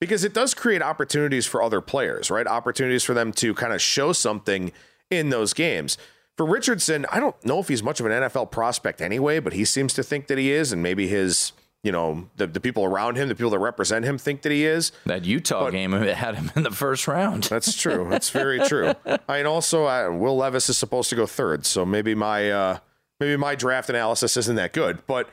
[0.00, 2.46] Because it does create opportunities for other players, right?
[2.46, 4.72] Opportunities for them to kind of show something
[5.12, 5.98] in those games.
[6.36, 9.64] For Richardson, I don't know if he's much of an NFL prospect anyway, but he
[9.64, 13.16] seems to think that he is, and maybe his you know the, the people around
[13.16, 14.92] him the people that represent him think that he is.
[15.04, 17.44] That utah but, game had him in the first round.
[17.44, 18.06] That's true.
[18.08, 18.94] That's very true.
[19.06, 22.78] I and also uh, will levis is supposed to go third so maybe my uh,
[23.20, 25.06] maybe my draft analysis isn't that good.
[25.06, 25.28] But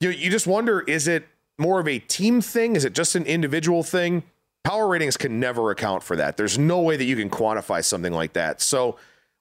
[0.00, 1.26] you, you just wonder is it
[1.58, 2.76] more of a team thing?
[2.76, 4.22] Is it just an individual thing?
[4.64, 6.36] Power ratings can never account for that.
[6.36, 8.60] There's no way that you can quantify something like that.
[8.60, 8.96] So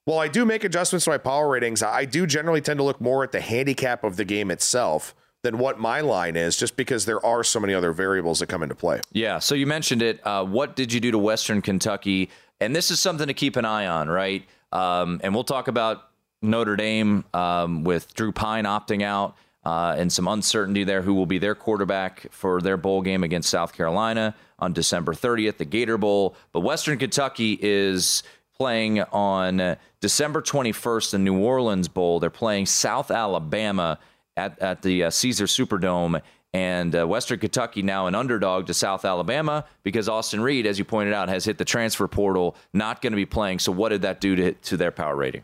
[0.08, 3.02] while I do make adjustments to my power ratings, I do generally tend to look
[3.02, 7.04] more at the handicap of the game itself than what my line is, just because
[7.04, 9.02] there are so many other variables that come into play.
[9.12, 9.40] Yeah.
[9.40, 10.26] So you mentioned it.
[10.26, 12.30] Uh, what did you do to Western Kentucky?
[12.62, 14.46] And this is something to keep an eye on, right?
[14.72, 16.08] Um, and we'll talk about
[16.42, 19.36] Notre Dame um, with Drew Pyne opting out.
[19.66, 23.50] Uh, and some uncertainty there who will be their quarterback for their bowl game against
[23.50, 26.38] South Carolina on December 30th, the Gator Bowl.
[26.54, 28.24] But Western Kentucky is
[28.58, 32.20] playing on December 21st, the New Orleans Bowl.
[32.20, 34.00] They're playing South Alabama
[34.36, 36.22] at, at the uh, Caesar Superdome.
[36.54, 40.86] And uh, Western Kentucky now an underdog to South Alabama because Austin Reed, as you
[40.86, 43.60] pointed out, has hit the transfer portal, not going to be playing.
[43.60, 45.44] So, what did that do to, to their power rating?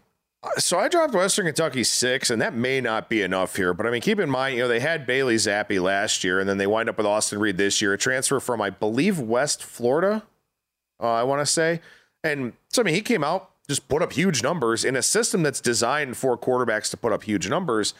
[0.57, 3.73] So I dropped Western Kentucky six, and that may not be enough here.
[3.73, 6.49] But I mean, keep in mind, you know, they had Bailey Zappe last year, and
[6.49, 9.63] then they wind up with Austin Reed this year, a transfer from, I believe, West
[9.63, 10.23] Florida,
[11.01, 11.79] uh, I want to say.
[12.23, 15.43] And so, I mean, he came out, just put up huge numbers in a system
[15.43, 17.93] that's designed for quarterbacks to put up huge numbers.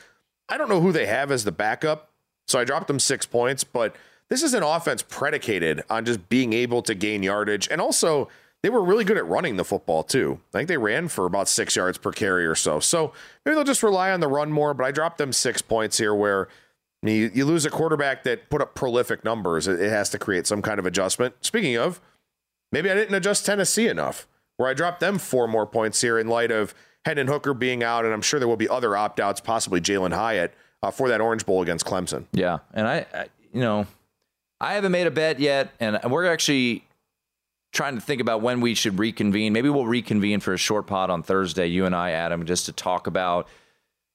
[0.50, 2.10] I don't know who they have as the backup,
[2.48, 3.96] so I dropped them six points, but
[4.30, 8.30] this is an offense predicated on just being able to gain yardage and also
[8.64, 10.40] they were really good at running the football too.
[10.54, 12.80] I think they ran for about six yards per carry or so.
[12.80, 13.12] So
[13.46, 14.74] maybe they'll just rely on the run more.
[14.74, 16.48] But I dropped them six points here, where
[17.04, 19.68] you, lose a quarterback that put up prolific numbers.
[19.68, 21.36] It has to create some kind of adjustment.
[21.42, 22.00] Speaking of,
[22.74, 26.28] maybe I didn't adjust Tennessee enough, where I dropped them four more points here in
[26.28, 26.74] light of
[27.06, 30.14] Hendon Hooker being out, and I'm sure there will be other opt outs, possibly Jalin
[30.14, 32.26] Hyatt uh, for that Orange Bowl against Clemson.
[32.34, 33.86] Yeah, and I, I, you know,
[34.60, 36.84] I haven't made a bet yet, and we're actually
[37.72, 39.54] trying to think about when we should reconvene.
[39.54, 42.72] Maybe we'll reconvene for a short pod on Thursday, you and I, Adam, just to
[42.72, 43.48] talk about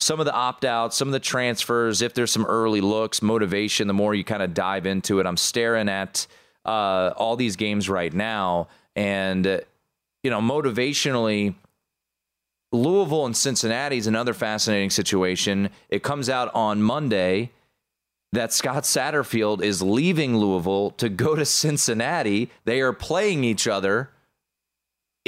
[0.01, 3.89] some of the opt outs, some of the transfers, if there's some early looks, motivation,
[3.89, 5.27] the more you kind of dive into it.
[5.27, 6.27] I'm staring at
[6.69, 9.61] uh, all these games right now, and, uh,
[10.23, 11.55] you know, motivationally,
[12.73, 15.71] Louisville and Cincinnati is another fascinating situation.
[15.89, 17.53] It comes out on Monday
[18.33, 22.51] that Scott Satterfield is leaving Louisville to go to Cincinnati.
[22.67, 24.11] They are playing each other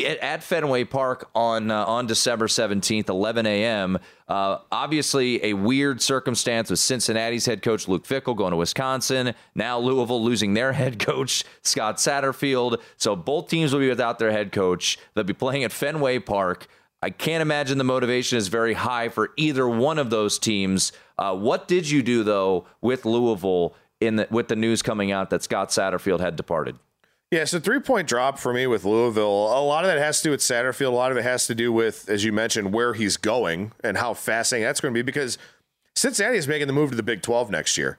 [0.07, 3.99] at, Fenway Park on uh, on December 17th, 11 a.m.
[4.29, 9.35] Uh, obviously, a weird circumstance with Cincinnati's head coach Luke Fickell going to Wisconsin.
[9.55, 12.81] Now Louisville losing their head coach Scott Satterfield.
[12.97, 14.99] So both teams will be without their head coach.
[15.15, 16.67] They'll be playing at Fenway Park.
[17.03, 20.93] I can't imagine the motivation is very high for either one of those teams.
[21.19, 25.31] Uh, what did you do though with Louisville in the, with the news coming out
[25.31, 26.79] that Scott Satterfield had departed?
[27.31, 29.25] Yeah, so three point drop for me with Louisville.
[29.57, 30.89] A lot of that has to do with Satterfield.
[30.89, 33.97] A lot of it has to do with, as you mentioned, where he's going and
[33.97, 35.39] how fascinating that's going to be because
[35.95, 37.99] Cincinnati is making the move to the Big 12 next year.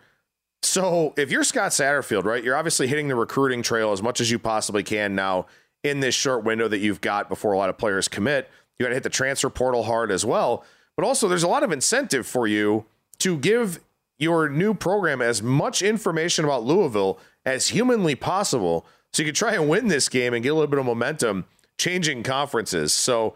[0.64, 4.30] So if you're Scott Satterfield, right, you're obviously hitting the recruiting trail as much as
[4.30, 5.46] you possibly can now
[5.84, 8.50] in this short window that you've got before a lot of players commit.
[8.78, 10.66] You got to hit the transfer portal hard as well.
[10.98, 12.86] But also, there's a lot of incentive for you
[13.20, 13.80] to give
[14.20, 19.54] your new program as much information about Louisville as humanly possible so you can try
[19.54, 21.46] and win this game and get a little bit of momentum
[21.78, 22.94] changing conferences.
[22.94, 23.34] So,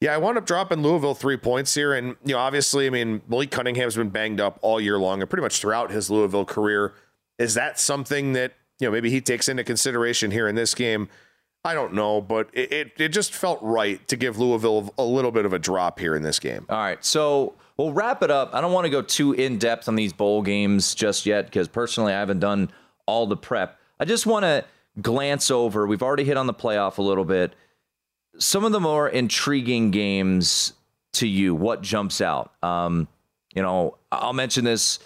[0.00, 1.94] yeah, I wound up dropping Louisville three points here.
[1.94, 5.30] And, you know, obviously, I mean, Malik Cunningham's been banged up all year long and
[5.30, 6.94] pretty much throughout his Louisville career.
[7.38, 11.08] Is that something that, you know, maybe he takes into consideration here in this game?
[11.64, 15.32] I don't know, but it, it, it, just felt right to give Louisville a little
[15.32, 16.64] bit of a drop here in this game.
[16.68, 17.04] All right.
[17.04, 18.54] So we'll wrap it up.
[18.54, 21.66] I don't want to go too in depth on these bowl games just yet because
[21.66, 22.70] personally, I haven't done
[23.06, 23.80] all the prep.
[23.98, 24.64] I just want to
[25.00, 25.86] glance over.
[25.86, 27.54] We've already hit on the playoff a little bit.
[28.38, 30.72] Some of the more intriguing games
[31.14, 32.52] to you, what jumps out?
[32.62, 33.08] Um,
[33.54, 34.98] you know, I'll mention this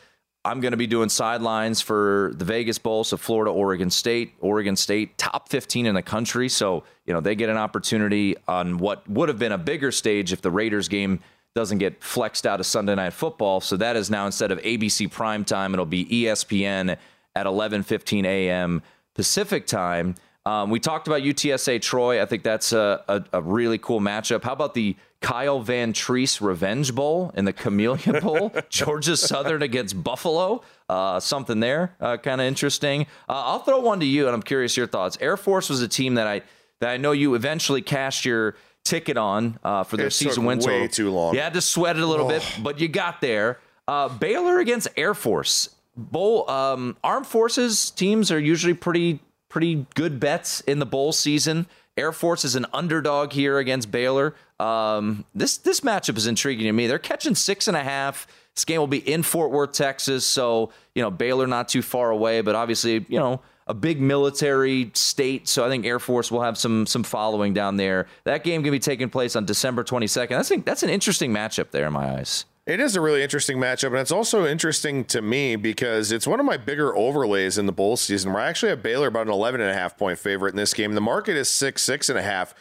[0.45, 4.75] I'm going to be doing sidelines for the Vegas Bowl, so Florida, Oregon State, Oregon
[4.75, 6.49] State, top 15 in the country.
[6.49, 10.33] So, you know, they get an opportunity on what would have been a bigger stage
[10.33, 11.21] if the Raiders game
[11.55, 13.61] doesn't get flexed out of Sunday Night Football.
[13.61, 16.97] So that is now instead of ABC prime time, it'll be ESPN
[17.35, 18.83] at 11:15 a.m.
[19.21, 20.15] Pacific time.
[20.47, 22.23] Um, we talked about UTSA Troy.
[22.23, 24.43] I think that's a, a, a, really cool matchup.
[24.43, 28.51] How about the Kyle Vantrease Revenge Bowl in the Camellia Bowl?
[28.71, 30.63] Georgia Southern against Buffalo.
[30.89, 33.03] Uh, something there, uh, kind of interesting.
[33.29, 35.19] Uh, I'll throw one to you, and I'm curious your thoughts.
[35.21, 36.41] Air Force was a team that I
[36.79, 40.61] that I know you eventually cashed your ticket on uh, for their it season win.
[40.61, 41.35] Way too long.
[41.35, 42.31] You had to sweat it a little oh.
[42.31, 43.61] bit, but you got there.
[43.87, 45.69] Uh, Baylor against Air Force.
[46.01, 51.67] Bowl um, armed forces teams are usually pretty pretty good bets in the bowl season.
[51.97, 54.35] Air Force is an underdog here against Baylor.
[54.59, 56.87] Um, this this matchup is intriguing to me.
[56.87, 58.27] They're catching six and a half.
[58.55, 62.11] This game will be in Fort Worth, Texas, so you know Baylor not too far
[62.11, 65.47] away, but obviously you know a big military state.
[65.47, 68.07] So I think Air Force will have some some following down there.
[68.25, 70.37] That game can be taking place on December 22nd.
[70.37, 72.45] I think that's an interesting matchup there in my eyes.
[72.71, 76.39] It is a really interesting matchup, and it's also interesting to me because it's one
[76.39, 79.33] of my bigger overlays in the bowl season where I actually have Baylor about an
[79.33, 80.93] 11 and a half point favorite in this game.
[80.93, 82.55] The market is six, six and a half.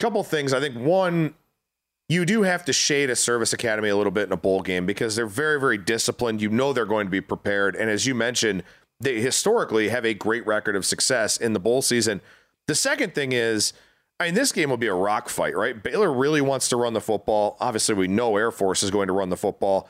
[0.00, 0.52] Couple things.
[0.52, 1.32] I think one,
[2.10, 4.84] you do have to shade a service academy a little bit in a bowl game
[4.84, 6.42] because they're very, very disciplined.
[6.42, 7.74] You know they're going to be prepared.
[7.74, 8.64] And as you mentioned,
[9.00, 12.20] they historically have a great record of success in the bowl season.
[12.66, 13.72] The second thing is,
[14.20, 15.80] I mean, this game will be a rock fight, right?
[15.80, 17.56] Baylor really wants to run the football.
[17.60, 19.88] Obviously, we know Air Force is going to run the football.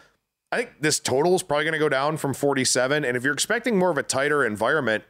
[0.53, 3.05] I think this total is probably going to go down from 47.
[3.05, 5.05] And if you're expecting more of a tighter environment,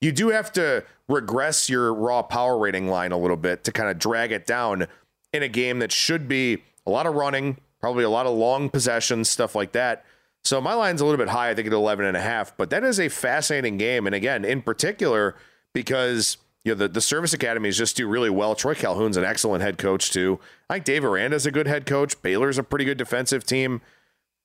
[0.00, 3.90] you do have to regress your raw power rating line a little bit to kind
[3.90, 4.86] of drag it down
[5.32, 8.68] in a game that should be a lot of running, probably a lot of long
[8.68, 10.04] possessions, stuff like that.
[10.44, 12.70] So my line's a little bit high, I think at 11 and a half, but
[12.70, 14.06] that is a fascinating game.
[14.06, 15.36] And again, in particular,
[15.72, 18.54] because you know the, the service academies just do really well.
[18.54, 20.38] Troy Calhoun's an excellent head coach too.
[20.70, 22.20] I think Dave Aranda's a good head coach.
[22.22, 23.80] Baylor's a pretty good defensive team.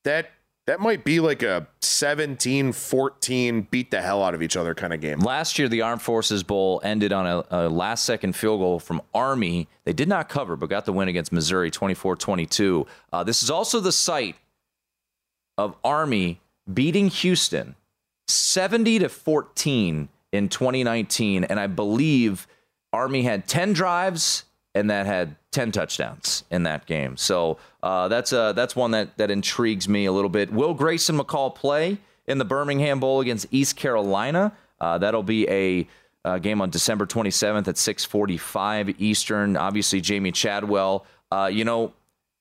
[0.03, 0.31] That
[0.65, 4.93] that might be like a 17 14 beat the hell out of each other kind
[4.93, 5.19] of game.
[5.19, 9.01] Last year, the Armed Forces Bowl ended on a, a last second field goal from
[9.13, 9.67] Army.
[9.85, 12.85] They did not cover, but got the win against Missouri 24 22.
[13.13, 14.35] Uh, this is also the site
[15.57, 16.41] of Army
[16.71, 17.75] beating Houston
[18.27, 21.43] 70 to 14 in 2019.
[21.43, 22.47] And I believe
[22.93, 27.17] Army had 10 drives and that had 10 touchdowns in that game.
[27.17, 30.53] So uh, that's uh, that's one that that intrigues me a little bit.
[30.53, 34.53] Will Grayson McCall play in the Birmingham Bowl against East Carolina?
[34.79, 35.87] Uh, that'll be a
[36.23, 39.57] uh, game on December 27th at 6:45 Eastern.
[39.57, 41.05] Obviously, Jamey Chadwell.
[41.31, 41.93] Uh, you know,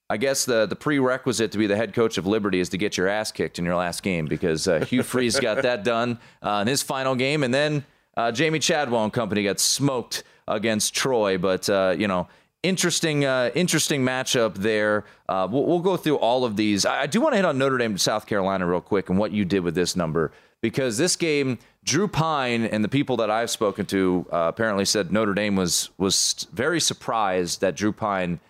[0.08, 2.96] I guess the the prerequisite to be the head coach of Liberty is to get
[2.96, 6.66] your ass kicked in your last game because uh, Hugh Freeze got that done in
[6.66, 7.84] his final game, and then
[8.16, 11.38] Jamey Chadwell and company got smoked against Troy.
[11.38, 12.28] But you know
[12.66, 15.04] interesting, uh, interesting matchup there.
[15.28, 16.84] Uh, we'll, we'll, go through all of these.
[16.84, 19.30] I, I do want to hit on Notre Dame, South Carolina, real quick, and what
[19.32, 23.50] you did with this number because this game, Drew Pyne and the people that I've
[23.50, 28.40] spoken to uh, apparently said Notre Dame was was very surprised that Drew Pyne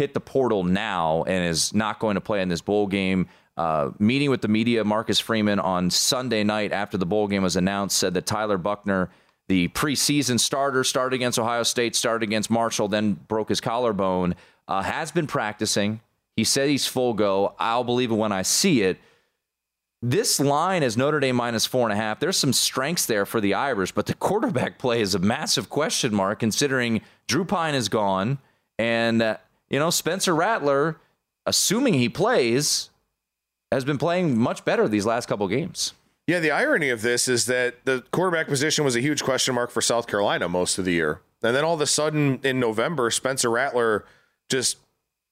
[0.00, 3.28] hit the portal now and is not going to play in this bowl game.
[3.58, 7.54] Uh, meeting with the media, Marcus Freeman on Sunday night after the bowl game was
[7.54, 9.10] announced said that Tyler Buchner,
[9.48, 14.36] the preseason starter, started against Ohio State, started against Marshall, then broke his collarbone,
[14.68, 16.00] uh, has been practicing.
[16.34, 17.54] He said he's full go.
[17.58, 18.96] I'll believe it when I see it.
[20.00, 22.20] This line is Notre Dame minus four and a half.
[22.20, 26.14] There's some strengths there for the Irish, but the quarterback play is a massive question
[26.14, 28.38] mark considering Drew Pyne is gone.
[28.78, 29.36] And, uh,
[29.70, 30.98] you know, Spencer Rattler,
[31.46, 32.90] assuming he plays,
[33.72, 35.94] has been playing much better these last couple games.
[36.26, 39.70] Yeah, the irony of this is that the quarterback position was a huge question mark
[39.70, 41.22] for South Carolina most of the year.
[41.42, 44.04] And then all of a sudden in November, Spencer Rattler
[44.48, 44.76] just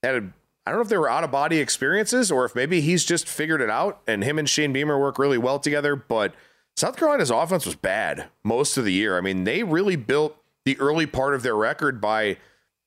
[0.02, 0.32] had a
[0.66, 3.26] I don't know if they were out of body experiences or if maybe he's just
[3.26, 5.96] figured it out and him and Shane Beamer work really well together.
[5.96, 6.34] But
[6.76, 9.16] South Carolina's offense was bad most of the year.
[9.16, 10.36] I mean, they really built
[10.66, 12.36] the early part of their record by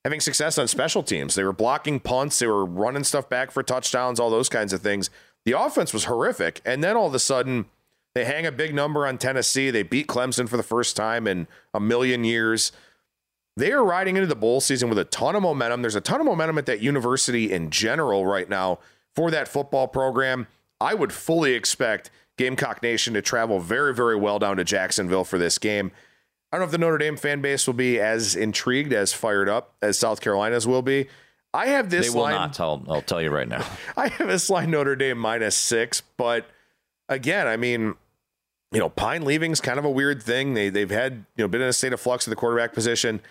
[0.03, 1.35] having success on special teams.
[1.35, 4.81] They were blocking punts, they were running stuff back for touchdowns, all those kinds of
[4.81, 5.09] things.
[5.45, 6.61] The offense was horrific.
[6.65, 7.65] And then all of a sudden,
[8.13, 9.71] they hang a big number on Tennessee.
[9.71, 12.71] They beat Clemson for the first time in a million years.
[13.57, 15.81] They are riding into the bowl season with a ton of momentum.
[15.81, 18.79] There's a ton of momentum at that university in general right now
[19.15, 20.47] for that football program.
[20.79, 25.37] I would fully expect Gamecock Nation to travel very, very well down to Jacksonville for
[25.37, 25.91] this game.
[26.51, 29.47] I don't know if the Notre Dame fan base will be as intrigued, as fired
[29.47, 31.07] up as South Carolina's will be.
[31.53, 32.07] I have this.
[32.07, 32.59] They will line, not.
[32.59, 33.65] I'll, I'll tell you right now.
[33.97, 36.45] I have this line Notre Dame minus six, but
[37.09, 37.95] again, I mean,
[38.71, 40.53] you know, Pyne leaving is kind of a weird thing.
[40.53, 43.21] They they've had you know been in a state of flux at the quarterback position,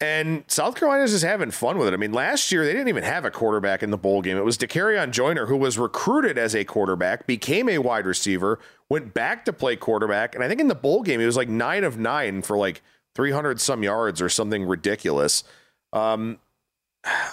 [0.00, 1.94] and South Carolina's just having fun with it.
[1.94, 4.36] I mean, last year they didn't even have a quarterback in the bowl game.
[4.36, 9.12] It was Dakereon Joyner who was recruited as a quarterback, became a wide receiver, went
[9.12, 11.84] back to play quarterback, and I think in the bowl game he was like nine
[11.84, 12.82] of nine for like
[13.14, 15.42] three hundred some yards or something ridiculous.
[15.92, 16.38] Um,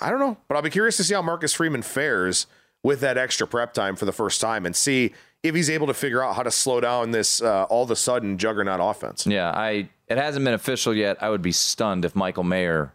[0.02, 2.48] I don't know, but I'll be curious to see how Marcus Freeman fares
[2.84, 5.14] with that extra prep time for the first time and see
[5.48, 7.96] if he's able to figure out how to slow down this uh, all of a
[7.96, 9.28] sudden juggernaut offense.
[9.28, 11.22] Yeah, I it hasn't been official yet.
[11.22, 12.92] I would be stunned if Michael Mayer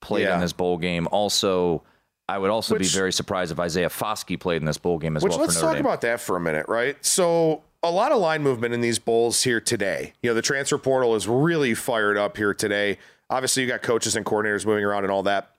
[0.00, 0.34] played yeah.
[0.34, 1.08] in this bowl game.
[1.10, 1.82] Also,
[2.28, 5.16] I would also which, be very surprised if Isaiah Foskey played in this bowl game
[5.16, 5.30] as well.
[5.30, 5.46] which, well.
[5.46, 5.84] Let's talk Dame.
[5.84, 6.96] about that for a minute, right?
[7.04, 10.14] So a lot of line movement in these bowls here today.
[10.22, 12.98] You know, the transfer portal is really fired up here today.
[13.28, 15.50] Obviously, you got coaches and coordinators moving around and all that.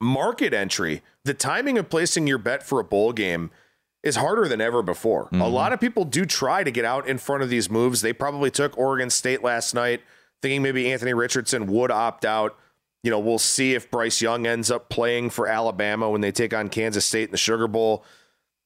[0.00, 3.50] Market entry, the timing of placing your bet for a bowl game
[4.02, 5.26] is harder than ever before.
[5.26, 5.40] Mm-hmm.
[5.40, 8.00] A lot of people do try to get out in front of these moves.
[8.00, 10.02] They probably took Oregon State last night,
[10.40, 12.56] thinking maybe Anthony Richardson would opt out.
[13.02, 16.52] You know, we'll see if Bryce Young ends up playing for Alabama when they take
[16.52, 18.04] on Kansas State in the Sugar Bowl.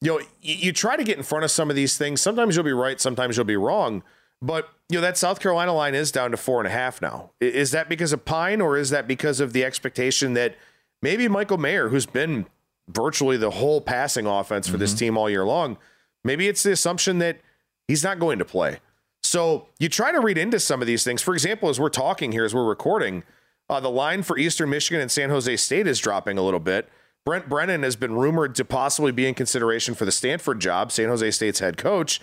[0.01, 2.21] You know, you, you try to get in front of some of these things.
[2.21, 4.03] Sometimes you'll be right, sometimes you'll be wrong.
[4.41, 7.31] But you know that South Carolina line is down to four and a half now.
[7.41, 10.57] Is that because of Pyne, or is that because of the expectation that
[11.01, 12.47] maybe Michael Mayer, who's been
[12.95, 14.81] virtually the whole passing offense for mm-hmm.
[14.81, 15.79] this team all year long.
[16.25, 17.41] Maybe it's the assumption that
[17.89, 18.79] he's not going to play.
[19.23, 21.23] So you try to read into some of these things.
[21.23, 23.23] For example, as we're talking here, as we're recording,
[23.69, 26.89] uh, the line for Eastern Michigan and San Jose State is dropping a little bit.
[27.25, 31.09] Brent Brennan has been rumored to possibly be in consideration for the Stanford job, San
[31.09, 32.21] Jose State's head coach.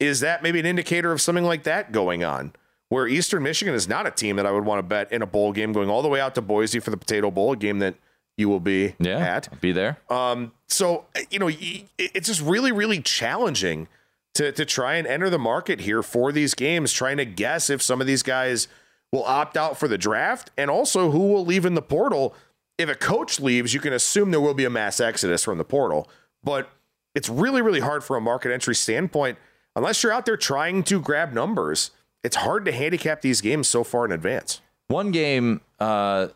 [0.00, 2.52] Is that maybe an indicator of something like that going on?
[2.88, 5.26] Where Eastern Michigan is not a team that I would want to bet in a
[5.26, 7.78] bowl game going all the way out to Boise for the Potato Bowl, a game
[7.78, 7.94] that
[8.36, 9.60] you will be Yeah, at.
[9.60, 9.98] be there.
[10.10, 11.50] Um, so you know,
[11.98, 13.88] it's just really, really challenging
[14.34, 17.80] to to try and enter the market here for these games, trying to guess if
[17.82, 18.68] some of these guys
[19.12, 22.34] will opt out for the draft, and also who will leave in the portal.
[22.76, 25.64] If a coach leaves, you can assume there will be a mass exodus from the
[25.64, 26.08] portal,
[26.42, 26.68] but
[27.14, 29.38] it's really, really hard from a market entry standpoint
[29.76, 31.92] unless you're out there trying to grab numbers.
[32.24, 34.60] It's hard to handicap these games so far in advance.
[34.88, 36.28] One game, uh,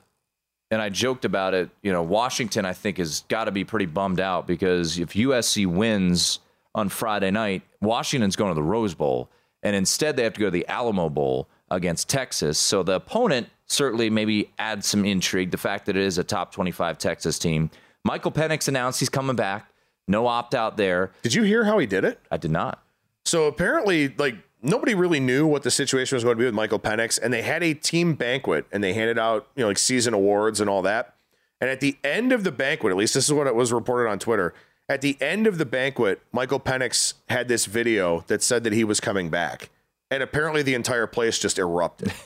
[0.71, 1.71] and I joked about it.
[1.83, 5.67] You know, Washington, I think, has got to be pretty bummed out because if USC
[5.67, 6.41] wins
[6.75, 9.31] on Friday night, Washington's going to the Rose Bowl,
[9.63, 12.59] and instead they have to go to the Alamo Bowl against Texas.
[12.59, 15.51] So the opponent certainly maybe adds some intrigue.
[15.51, 17.71] The fact that it is a top 25 Texas team.
[18.05, 19.71] Michael Penix announced he's coming back.
[20.07, 21.11] No opt out there.
[21.23, 22.19] Did you hear how he did it?
[22.31, 22.83] I did not.
[23.27, 26.79] So apparently, like nobody really knew what the situation was going to be with Michael
[26.79, 30.15] Penix, and they had a team banquet and they handed out you know like season
[30.15, 31.15] awards and all that.
[31.61, 34.09] And at the end of the banquet, at least this is what it was reported
[34.09, 34.55] on Twitter.
[34.89, 38.85] At the end of the banquet, Michael Penix had this video that said that he
[38.85, 39.69] was coming back,
[40.11, 42.13] and apparently the entire place just erupted.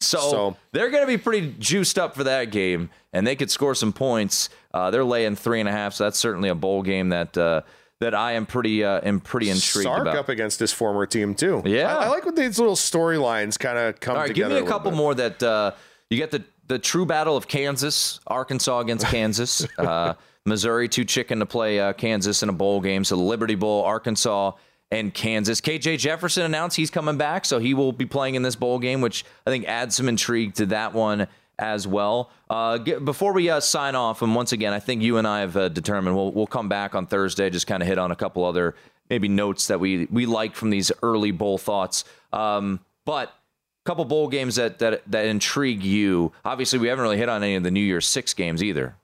[0.00, 3.52] So, So- they're going to be pretty juiced up for that game, and they could
[3.52, 4.48] score some points.
[4.74, 7.60] Uh, they're laying three and a half, so that's certainly a bowl game that uh,
[8.02, 10.16] that I am pretty uh, am pretty intrigued Sark about.
[10.16, 11.62] up against his former team too.
[11.64, 11.96] Yeah.
[11.96, 14.48] I, I like when these little storylines kind of come All right, together.
[14.50, 14.96] give me a little couple bit.
[14.96, 15.72] more that uh,
[16.10, 21.38] you get the the true battle of Kansas, Arkansas against Kansas, uh, Missouri too chicken
[21.40, 24.52] to play uh, Kansas in a bowl game, so the Liberty Bowl, Arkansas
[24.90, 25.60] and Kansas.
[25.60, 29.00] KJ Jefferson announced he's coming back, so he will be playing in this bowl game,
[29.00, 31.28] which I think adds some intrigue to that one
[31.58, 32.30] as well.
[32.50, 35.40] Uh, get, before we uh, sign off, and once again, I think you and I
[35.40, 38.16] have uh, determined we'll we'll come back on Thursday, just kind of hit on a
[38.16, 38.74] couple other
[39.10, 42.04] maybe notes that we we like from these early bowl thoughts.
[42.32, 46.32] Um, but a couple bowl games that, that that intrigue you.
[46.44, 48.96] Obviously, we haven't really hit on any of the New Year's Six games either.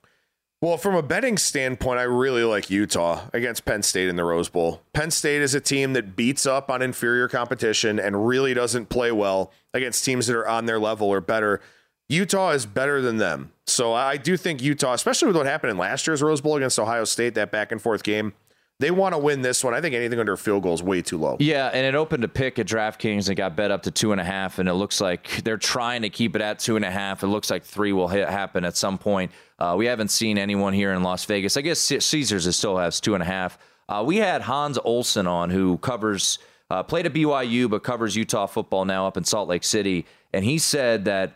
[0.61, 4.49] Well, from a betting standpoint, I really like Utah against Penn State in the Rose
[4.49, 4.83] Bowl.
[4.93, 9.13] Penn State is a team that beats up on inferior competition and really doesn't play
[9.13, 11.61] well against teams that are on their level or better.
[12.09, 13.53] Utah is better than them.
[13.67, 16.79] So I do think Utah, especially with what happened in last year's Rose Bowl against
[16.79, 18.33] Ohio State, that back and forth game,
[18.81, 19.75] they want to win this one.
[19.75, 21.37] I think anything under field goal is way too low.
[21.41, 24.21] Yeah, and it opened a pick at DraftKings and got bet up to two and
[24.21, 26.91] a half, and it looks like they're trying to keep it at two and a
[26.91, 27.23] half.
[27.23, 29.33] It looks like three will hit, happen at some point.
[29.59, 31.57] Uh, we haven't seen anyone here in Las Vegas.
[31.57, 33.59] I guess Caesars is still has two and a half.
[33.89, 36.39] Uh, we had Hans Olsen on, who covers
[36.71, 40.45] uh, played at BYU but covers Utah football now up in Salt Lake City, and
[40.45, 41.35] he said that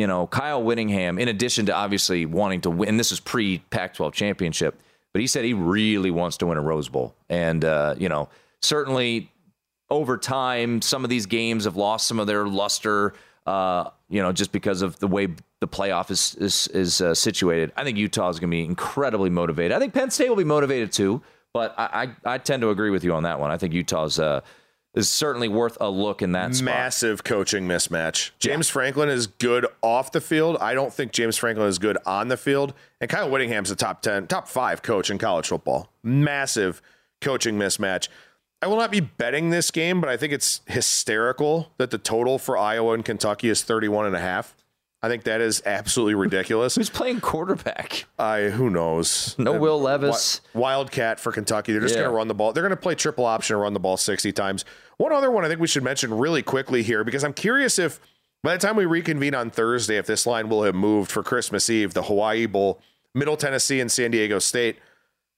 [0.00, 3.92] you know, Kyle Whittingham, in addition to obviously wanting to win, this is pre Pac
[3.92, 4.80] 12 championship,
[5.12, 7.14] but he said he really wants to win a Rose Bowl.
[7.28, 8.30] And, uh, you know,
[8.62, 9.30] certainly
[9.90, 13.12] over time, some of these games have lost some of their luster,
[13.46, 15.28] uh, you know, just because of the way
[15.60, 17.70] the playoff is, is, is uh, situated.
[17.76, 19.72] I think Utah is going to be incredibly motivated.
[19.72, 21.20] I think Penn State will be motivated too,
[21.52, 23.50] but I, I, I tend to agree with you on that one.
[23.50, 24.18] I think Utah's.
[24.92, 26.64] Is certainly worth a look in that spot.
[26.64, 28.32] Massive coaching mismatch.
[28.40, 30.56] James Franklin is good off the field.
[30.60, 32.74] I don't think James Franklin is good on the field.
[33.00, 35.92] And Kyle Whittingham's a top 10, top five coach in college football.
[36.02, 36.82] Massive
[37.20, 38.08] coaching mismatch.
[38.62, 42.38] I will not be betting this game, but I think it's hysterical that the total
[42.38, 44.56] for Iowa and Kentucky is 31 and a half.
[45.02, 46.74] I think that is absolutely ridiculous.
[46.76, 48.04] Who's playing quarterback?
[48.18, 49.34] I who knows?
[49.38, 50.42] No Will Levis.
[50.52, 51.72] Wildcat for Kentucky.
[51.72, 52.02] They're just Yeah.
[52.02, 52.52] going to run the ball.
[52.52, 54.64] They're going to play triple option and run the ball 60 times.
[54.98, 57.98] One other one I think we should mention really quickly here because I'm curious if
[58.42, 61.70] by the time we reconvene on Thursday, if this line will have moved for Christmas
[61.70, 62.80] Eve, the Hawaii Bowl,
[63.14, 64.78] Middle Tennessee and San Diego State.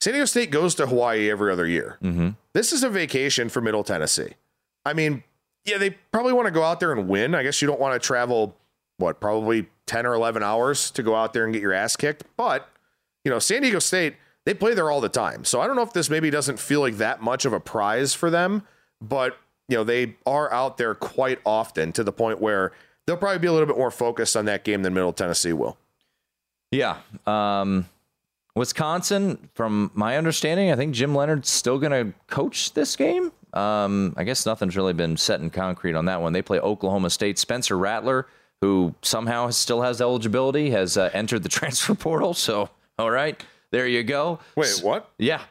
[0.00, 1.98] San Diego State goes to Hawaii every other year.
[2.02, 2.30] Mm-hmm.
[2.52, 4.34] This is a vacation for Middle Tennessee.
[4.84, 5.22] I mean,
[5.64, 7.36] yeah, they probably want to go out there and win.
[7.36, 8.56] I guess you don't want to travel,
[9.02, 12.24] what, probably 10 or 11 hours to go out there and get your ass kicked.
[12.36, 12.68] But,
[13.24, 14.14] you know, San Diego State,
[14.46, 15.44] they play there all the time.
[15.44, 18.14] So I don't know if this maybe doesn't feel like that much of a prize
[18.14, 18.62] for them,
[19.00, 19.36] but,
[19.68, 22.72] you know, they are out there quite often to the point where
[23.06, 25.76] they'll probably be a little bit more focused on that game than Middle Tennessee will.
[26.70, 26.98] Yeah.
[27.26, 27.88] Um,
[28.54, 33.32] Wisconsin, from my understanding, I think Jim Leonhard's still going to coach this game.
[33.52, 36.32] Um, I guess nothing's really been set in concrete on that one.
[36.32, 37.38] They play Oklahoma State.
[37.38, 38.26] Spencer Rattler,
[38.62, 42.32] who somehow still has eligibility, has uh, entered the transfer portal.
[42.32, 43.38] So, all right,
[43.72, 44.38] there you go.
[44.56, 45.10] Wait, what?
[45.18, 45.42] Yeah.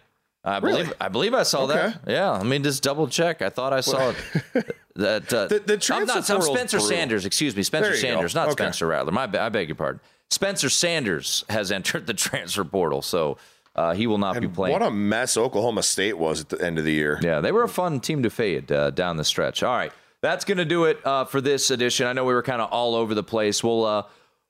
[0.44, 0.82] I Really?
[0.82, 1.74] believe I believe I saw Okay.
[1.76, 2.00] that.
[2.08, 3.44] Yeah, I mean, just double check.
[3.44, 4.12] I thought I saw
[4.96, 5.32] that.
[5.32, 6.80] Uh, The- the I'm transfer not, I'm Spencer.
[6.80, 7.26] Sanders.
[7.28, 8.02] Excuse me, Spencer you go.
[8.02, 8.54] Sanders, not Okay.
[8.64, 9.12] Spencer Rattler.
[9.12, 10.00] My, I beg your pardon.
[10.32, 13.38] Spencer Sanders has entered the transfer portal, so
[13.76, 14.74] uh, he will not and be playing.
[14.74, 17.20] What a mess Oklahoma State was at the end of the year.
[17.22, 19.62] Yeah, they were a fun team to fade uh, down the stretch.
[19.62, 19.92] All right,
[20.22, 22.08] that's going to do it uh, for this edition.
[22.08, 23.64] I know we were kind of all over the place.
[23.64, 24.04] We'll uh,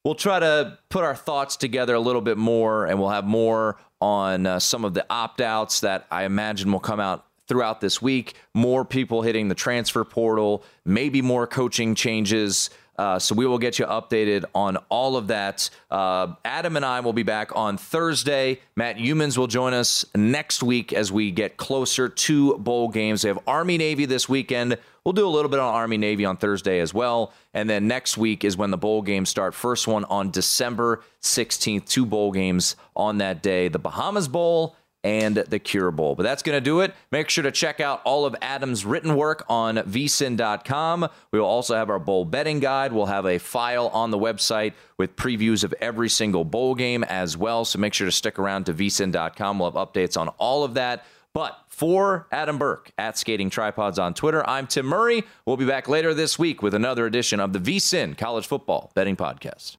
[0.03, 3.77] we'll try to put our thoughts together a little bit more, and we'll have more
[3.99, 8.01] on uh, some of the opt outs that I imagine will come out throughout this
[8.01, 8.35] week.
[8.53, 12.69] More people hitting the transfer portal, maybe more coaching changes.
[12.97, 15.69] Uh, so we will get you updated on all of that.
[15.89, 18.59] Uh, Adam and I will be back on Thursday.
[18.75, 23.23] Matt Youmans will join us next week as we get closer to bowl games.
[23.23, 24.77] We have Army Navy this weekend.
[25.05, 27.33] We'll do a little bit on Army Navy on Thursday as well.
[27.55, 29.55] And then next week is when the bowl games start.
[29.55, 31.87] First one on December 16th.
[31.87, 36.15] Two bowl games on that day the Bahamas Bowl and the Cure Bowl.
[36.15, 36.93] But that's going to do it.
[37.11, 41.07] Make sure to check out all of Adam's written work on vsin.com.
[41.31, 42.93] We will also have our bowl betting guide.
[42.93, 47.35] We'll have a file on the website with previews of every single bowl game as
[47.35, 47.65] well.
[47.65, 49.59] So make sure to stick around to vsin.com.
[49.59, 51.05] We'll have updates on all of that.
[51.33, 55.23] But for Adam Burke at Skating Tripods on Twitter, I'm Tim Murray.
[55.45, 59.15] We'll be back later this week with another edition of the VSIN College Football Betting
[59.15, 59.69] Podcast.